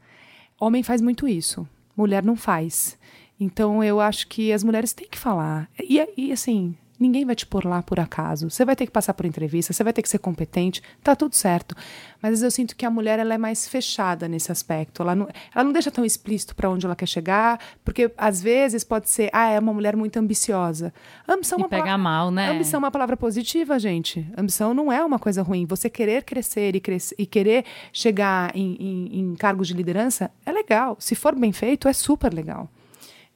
[0.59, 2.97] Homem faz muito isso, mulher não faz.
[3.39, 5.69] Então eu acho que as mulheres têm que falar.
[5.79, 8.49] E, e assim, Ninguém vai te pôr lá por acaso.
[8.49, 11.35] Você vai ter que passar por entrevista, você vai ter que ser competente, tá tudo
[11.35, 11.75] certo.
[12.23, 15.03] Mas eu sinto que a mulher ela é mais fechada nesse aspecto.
[15.03, 18.83] Ela não, ela não deixa tão explícito para onde ela quer chegar, porque às vezes
[18.83, 20.93] pode ser, ah, é uma mulher muito ambiciosa.
[21.29, 22.51] Ambição é E uma pega palavra- mal, né?
[22.51, 24.27] Ambição é uma palavra positiva, gente.
[24.37, 25.67] Ambição não é uma coisa ruim.
[25.67, 26.83] Você querer crescer e,
[27.19, 30.97] e querer chegar em, em- em cargos de liderança é legal.
[30.99, 32.71] Se for bem feito, é super legal.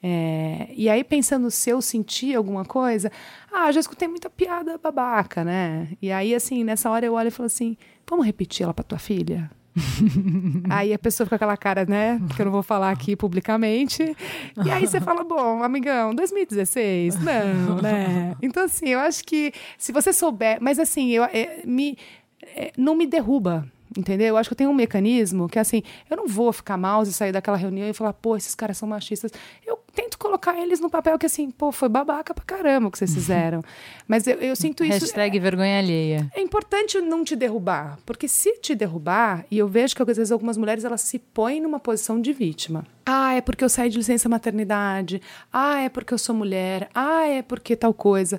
[0.02, 3.12] É, e aí, pensando se eu senti alguma coisa,
[3.52, 5.88] ah, já escutei muita piada babaca, né?
[6.00, 7.76] E aí, assim, nessa hora eu olho e falo assim:
[8.08, 9.50] vamos repetir ela pra tua filha?
[10.68, 12.20] aí a pessoa fica com aquela cara, né?
[12.34, 14.16] Que eu não vou falar aqui publicamente.
[14.64, 17.16] E aí você fala, bom, amigão, 2016?
[17.20, 18.36] Não, né?
[18.42, 20.58] Então, assim, eu acho que se você souber.
[20.60, 21.96] Mas, assim, eu, é, me,
[22.42, 23.66] é, não me derruba.
[23.96, 24.28] Entendeu?
[24.28, 27.14] Eu acho que eu tenho um mecanismo que, assim, eu não vou ficar mouse e
[27.14, 29.32] sair daquela reunião e falar, pô, esses caras são machistas.
[29.66, 29.76] Eu
[30.20, 33.62] colocar eles no papel que, assim, pô, foi babaca pra caramba o que vocês fizeram.
[34.06, 35.00] Mas eu, eu sinto isso.
[35.00, 36.30] Hashtag vergonha alheia.
[36.34, 40.30] É importante não te derrubar, porque se te derrubar, e eu vejo que às vezes
[40.30, 42.86] algumas mulheres elas se põem numa posição de vítima.
[43.04, 45.20] Ah, é porque eu saí de licença maternidade.
[45.52, 46.88] Ah, é porque eu sou mulher.
[46.94, 48.38] Ah, é porque tal coisa.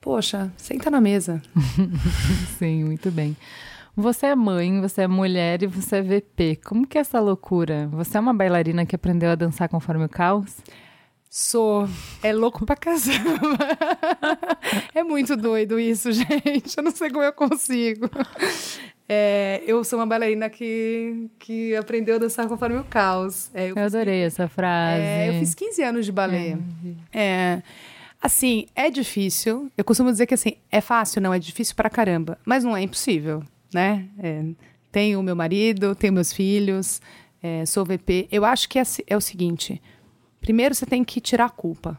[0.00, 1.40] Poxa, senta na mesa.
[2.58, 3.36] Sim, muito bem.
[4.00, 6.60] Você é mãe, você é mulher e você é VP.
[6.64, 7.86] Como que é essa loucura?
[7.92, 10.56] Você é uma bailarina que aprendeu a dançar conforme o caos?
[11.28, 11.86] Sou.
[12.22, 13.58] É louco pra caramba.
[14.94, 16.78] é muito doido isso, gente.
[16.78, 18.08] Eu não sei como eu consigo.
[19.06, 23.50] É, eu sou uma bailarina que, que aprendeu a dançar conforme o caos.
[23.52, 25.02] É, eu Eu adorei essa frase.
[25.02, 26.56] É, eu fiz 15 anos de balé.
[27.12, 27.60] É,
[28.22, 29.70] assim, é difícil.
[29.76, 32.80] Eu costumo dizer que assim, é fácil, não é difícil pra caramba, mas não é
[32.80, 34.08] impossível, né?
[34.18, 34.44] É,
[34.90, 37.00] tenho meu marido, tenho meus filhos,
[37.42, 38.28] é, sou VP.
[38.30, 39.80] Eu acho que é, é o seguinte:
[40.40, 41.98] primeiro você tem que tirar a culpa.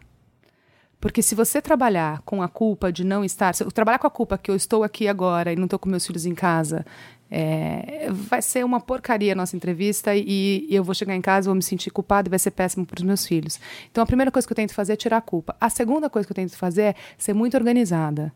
[1.00, 4.12] Porque se você trabalhar com a culpa de não estar, se eu trabalhar com a
[4.12, 6.86] culpa que eu estou aqui agora e não estou com meus filhos em casa,
[7.30, 11.50] é, vai ser uma porcaria a nossa entrevista e, e eu vou chegar em casa,
[11.50, 13.60] vou me sentir culpada e vai ser péssimo para os meus filhos.
[13.90, 15.56] Então a primeira coisa que eu tento fazer é tirar a culpa.
[15.60, 18.32] A segunda coisa que eu tento fazer é ser muito organizada.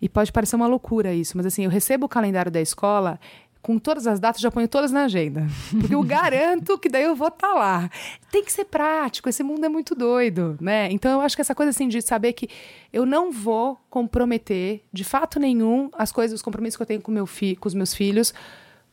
[0.00, 3.18] E pode parecer uma loucura isso, mas assim, eu recebo o calendário da escola
[3.66, 5.44] com todas as datas, já ponho todas na agenda.
[5.80, 7.90] Porque eu garanto que daí eu vou estar lá.
[8.30, 10.88] Tem que ser prático, esse mundo é muito doido, né?
[10.92, 12.48] Então eu acho que essa coisa assim de saber que
[12.92, 17.10] eu não vou comprometer de fato nenhum as coisas, os compromissos que eu tenho com,
[17.10, 18.32] meu fi, com os meus filhos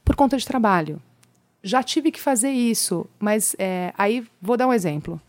[0.03, 0.99] por conta de trabalho.
[1.61, 5.21] Já tive que fazer isso, mas é, aí vou dar um exemplo.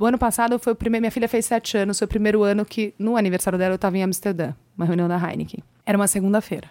[0.00, 1.02] O ano passado foi o primeiro.
[1.02, 3.98] Minha filha fez sete anos, foi o primeiro ano que, no aniversário dela, eu estava
[3.98, 5.62] em Amsterdã, uma reunião da Heineken.
[5.84, 6.70] Era uma segunda-feira.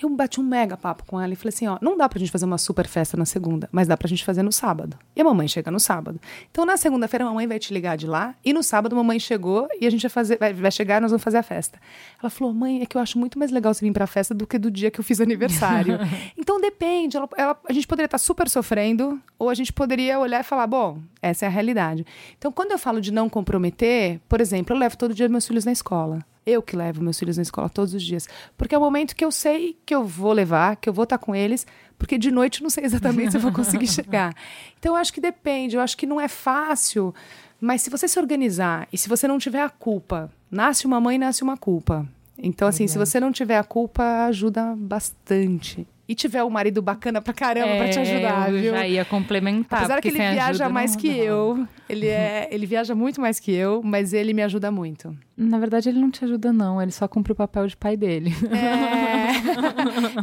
[0.00, 2.30] Eu bati um mega papo com ela e falei assim: ó, não dá pra gente
[2.30, 4.98] fazer uma super festa na segunda, mas dá pra gente fazer no sábado.
[5.16, 6.20] E a mamãe chega no sábado.
[6.50, 9.18] Então na segunda-feira a mamãe vai te ligar de lá, e no sábado a mamãe
[9.18, 11.78] chegou e a gente vai, fazer, vai, vai chegar e nós vamos fazer a festa.
[12.22, 14.46] Ela falou: mãe, é que eu acho muito mais legal você vir pra festa do
[14.46, 15.98] que do dia que eu fiz aniversário.
[16.36, 17.16] então depende.
[17.16, 20.66] Ela, ela- a gente poderia estar super sofrendo, ou a gente poderia olhar e falar:
[20.66, 22.04] bom, essa é a realidade.
[22.36, 25.64] Então quando eu falo de não comprometer, por exemplo, eu levo todo dia meus filhos
[25.64, 26.18] na escola.
[26.46, 28.28] Eu que levo meus filhos na escola todos os dias.
[28.56, 31.18] Porque é o momento que eu sei que eu vou levar, que eu vou estar
[31.18, 31.66] com eles,
[31.98, 34.32] porque de noite eu não sei exatamente se eu vou conseguir chegar.
[34.78, 37.12] Então eu acho que depende, eu acho que não é fácil,
[37.60, 41.18] mas se você se organizar e se você não tiver a culpa, nasce uma mãe,
[41.18, 42.06] nasce uma culpa.
[42.38, 45.86] Então, assim, se você não tiver a culpa, ajuda bastante.
[46.08, 48.70] E tiver um marido bacana pra caramba pra te ajudar, É, eu viu?
[48.72, 49.80] já ia complementar.
[49.80, 51.20] Apesar que porque ele sem viaja ajuda mais não que rola.
[51.24, 55.16] eu, ele, é, ele viaja muito mais que eu, mas ele me ajuda muito.
[55.36, 56.80] Na verdade, ele não te ajuda, não.
[56.80, 58.32] Ele só cumpre o papel de pai dele.
[58.52, 59.26] É.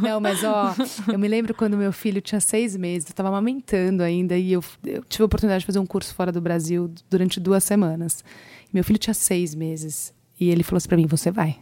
[0.00, 0.74] Não, mas ó,
[1.12, 4.62] eu me lembro quando meu filho tinha seis meses, eu tava amamentando ainda, e eu,
[4.84, 8.24] eu tive a oportunidade de fazer um curso fora do Brasil durante duas semanas.
[8.72, 11.56] Meu filho tinha seis meses, e ele falou assim pra mim: Você vai.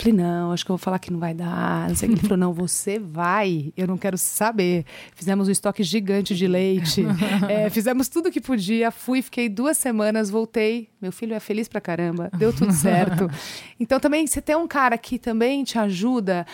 [0.00, 1.86] Falei, não, acho que eu vou falar que não vai dar.
[1.86, 2.08] Não sei.
[2.08, 3.70] Ele falou, não, você vai.
[3.76, 4.86] Eu não quero saber.
[5.14, 7.04] Fizemos um estoque gigante de leite.
[7.48, 8.90] É, fizemos tudo que podia.
[8.90, 10.88] Fui, fiquei duas semanas, voltei.
[11.00, 12.30] Meu filho é feliz pra caramba.
[12.36, 13.28] Deu tudo certo.
[13.78, 16.46] Então, também, você tem um cara que também te ajuda,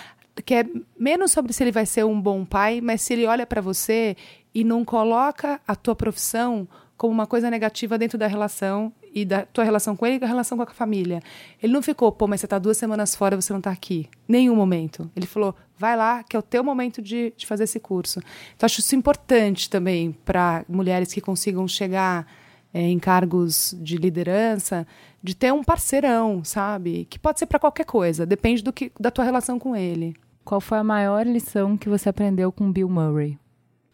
[0.45, 0.65] que é
[0.99, 4.17] menos sobre se ele vai ser um bom pai, mas se ele olha pra você
[4.55, 9.47] e não coloca a tua profissão como uma coisa negativa dentro da relação e da
[9.47, 11.23] tua relação com ele e da relação com a família.
[11.63, 14.11] Ele não ficou, pô, mas você tá duas semanas fora, você não tá aqui.
[14.29, 15.11] Nenhum momento.
[15.17, 18.21] Ele falou, vai lá, que é o teu momento de, de fazer esse curso.
[18.55, 22.27] Então, acho isso importante também para mulheres que consigam chegar
[22.75, 24.87] é, em cargos de liderança,
[25.23, 27.07] de ter um parceirão, sabe?
[27.09, 30.15] Que pode ser para qualquer coisa, depende do que, da tua relação com ele.
[30.45, 33.39] Qual foi a maior lição que você aprendeu com Bill Murray?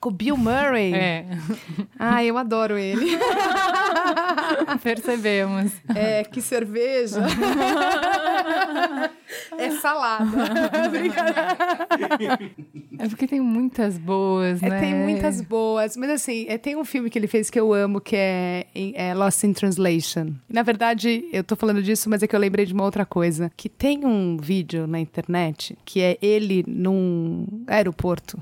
[0.03, 0.92] Com o Bill Murray?
[0.92, 1.24] É,
[1.96, 3.16] Ah, eu adoro ele.
[4.82, 5.70] percebemos.
[5.94, 7.20] É, que cerveja.
[9.57, 10.26] é salada.
[12.98, 14.80] É porque tem muitas boas, É, né?
[14.80, 15.96] tem muitas boas.
[15.96, 19.14] Mas assim, é, tem um filme que ele fez que eu amo, que é, é
[19.14, 20.32] Lost in Translation.
[20.48, 23.50] Na verdade, eu tô falando disso, mas é que eu lembrei de uma outra coisa.
[23.57, 28.38] Que tem um vídeo na internet que é ele num aeroporto.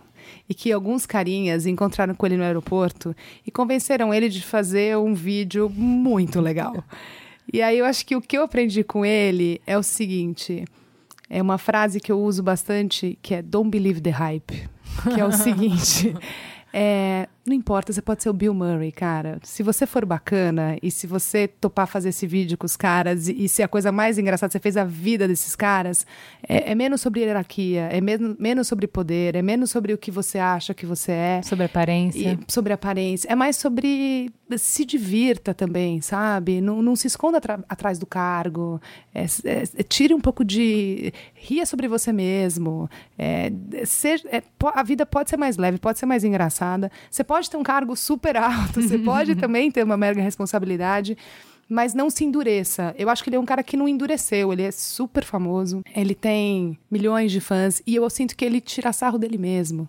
[0.51, 3.15] E que alguns carinhas encontraram com ele no aeroporto
[3.47, 6.85] e convenceram ele de fazer um vídeo muito legal.
[7.53, 10.65] E aí eu acho que o que eu aprendi com ele é o seguinte:
[11.29, 14.69] é uma frase que eu uso bastante, que é Don't believe the hype.
[15.15, 16.13] Que é o seguinte.
[16.75, 19.41] é, não importa, você pode ser o Bill Murray, cara.
[19.43, 23.45] Se você for bacana e se você topar fazer esse vídeo com os caras e,
[23.45, 26.07] e se a coisa mais engraçada, você fez a vida desses caras,
[26.49, 30.13] é, é menos sobre hierarquia, é menos, menos sobre poder, é menos sobre o que
[30.13, 31.43] você acha que você é.
[31.43, 32.39] Sobre aparência.
[32.41, 33.29] E sobre aparência.
[33.29, 36.61] É mais sobre se divirta também, sabe?
[36.61, 38.81] Não, não se esconda atrás do cargo.
[39.15, 41.13] É, é, é, tire um pouco de.
[41.35, 42.89] Ria sobre você mesmo.
[43.19, 43.53] É,
[43.85, 44.43] seja, é,
[44.75, 46.91] a vida pode ser mais leve, pode ser mais engraçada.
[47.11, 51.17] Você pode ter um cargo super alto, você pode também ter uma mega responsabilidade.
[51.69, 52.93] Mas não se endureça.
[52.99, 54.53] Eu acho que ele é um cara que não endureceu.
[54.53, 55.83] Ele é super famoso.
[55.95, 57.81] Ele tem milhões de fãs.
[57.87, 59.89] E eu sinto que ele tira sarro dele mesmo.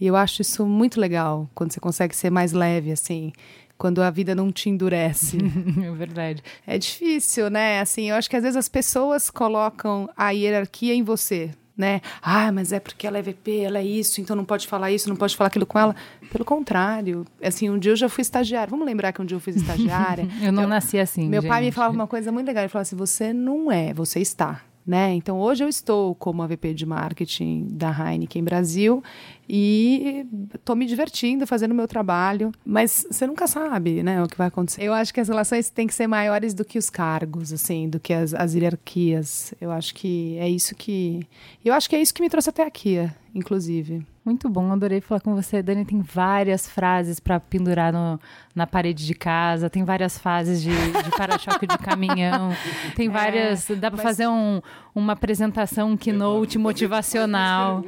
[0.00, 3.32] E eu acho isso muito legal, quando você consegue ser mais leve, assim,
[3.76, 5.38] quando a vida não te endurece.
[5.84, 6.42] É verdade.
[6.66, 7.80] é difícil, né?
[7.80, 11.50] Assim, eu acho que às vezes as pessoas colocam a hierarquia em você,
[11.80, 12.00] né?
[12.22, 15.08] Ah, mas é porque ela é VP, ela é isso, então não pode falar isso,
[15.08, 15.96] não pode falar aquilo com ela.
[16.30, 18.70] Pelo contrário, assim, um dia eu já fui estagiária.
[18.70, 20.28] Vamos lembrar que um dia eu fui estagiária.
[20.40, 21.28] Eu não nasci assim.
[21.28, 21.74] Meu pai me gente.
[21.74, 22.62] falava uma coisa muito legal.
[22.62, 24.62] Ele falava assim: você não é, você está.
[24.90, 25.14] Né?
[25.14, 29.00] Então, hoje eu estou como a VP de marketing da Heineken Brasil
[29.48, 34.36] e estou me divertindo, fazendo o meu trabalho, mas você nunca sabe né, o que
[34.36, 34.82] vai acontecer.
[34.82, 38.00] Eu acho que as relações têm que ser maiores do que os cargos, assim, do
[38.00, 39.54] que as, as hierarquias.
[39.60, 41.24] Eu acho que é isso que.
[41.64, 44.04] Eu acho que é isso que me trouxe até aqui, inclusive.
[44.24, 45.62] Muito bom, adorei falar com você.
[45.62, 48.18] Dani tem várias frases para pendurar no-
[48.54, 52.50] na parede de casa, tem várias fases de, de para-choque de caminhão,
[52.96, 53.66] tem várias.
[53.70, 54.60] dá para mas- fazer um-
[54.92, 57.84] uma apresentação, um keynote motivacional.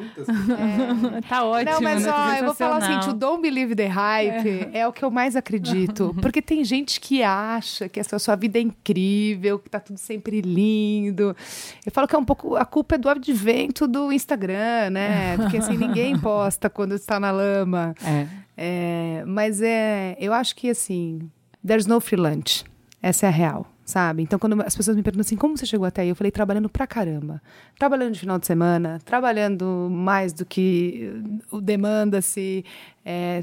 [1.28, 1.72] tá ótimo.
[1.72, 2.12] Não, mas né?
[2.12, 4.86] ó, eu vou falar seguinte: o Don't Believe the Hype é.
[4.86, 6.14] o que eu mais acredito.
[6.22, 10.40] Porque tem gente que acha que essa sua vida é incrível, que tá tudo sempre
[10.40, 11.36] lindo.
[11.84, 12.56] Eu falo que é um pouco.
[12.56, 15.36] A culpa é do advento do Instagram, né?
[15.36, 17.94] Porque assim, ninguém posta quando está na lama.
[18.04, 18.26] É.
[18.57, 21.30] É, mas é, eu acho que assim,
[21.66, 22.64] there's no free lunch.
[23.00, 24.22] Essa é a real, sabe?
[24.22, 26.09] Então, quando as pessoas me perguntam assim, como você chegou até aí?
[26.09, 27.42] Eu falei, trabalhando pra caramba.
[27.76, 31.12] Trabalhando de final de semana, trabalhando mais do que
[31.50, 32.64] o demanda-se,
[33.05, 33.42] é,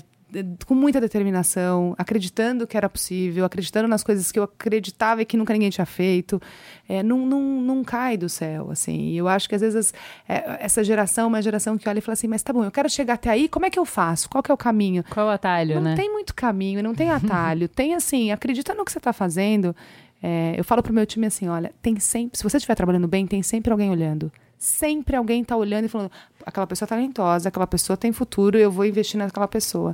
[0.65, 5.35] com muita determinação, acreditando que era possível, acreditando nas coisas que eu acreditava e que
[5.37, 6.41] nunca ninguém tinha feito.
[6.87, 9.09] É, não, não, não cai do céu, assim.
[9.09, 9.93] E eu acho que às vezes
[10.27, 12.71] é, essa geração é uma geração que olha e fala assim, mas tá bom, eu
[12.71, 14.29] quero chegar até aí, como é que eu faço?
[14.29, 15.03] Qual que é o caminho?
[15.09, 15.95] Qual o atalho, Não né?
[15.95, 17.67] tem muito caminho, não tem atalho.
[17.67, 19.75] tem assim, acredita no que você está fazendo.
[20.21, 23.25] É, eu falo pro meu time assim, olha, tem sempre, se você estiver trabalhando bem,
[23.25, 24.31] tem sempre alguém olhando.
[24.59, 26.11] Sempre alguém está olhando e falando,
[26.45, 29.93] aquela pessoa é talentosa, aquela pessoa tem futuro, eu vou investir naquela pessoa.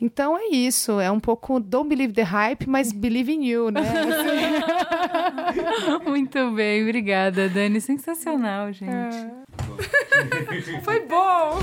[0.00, 3.80] Então é isso, é um pouco don't believe the hype, mas believe in you, né?
[3.80, 4.62] Assim,
[6.10, 7.80] Muito bem, obrigada, Dani.
[7.80, 9.14] Sensacional, gente.
[10.82, 11.60] foi bom!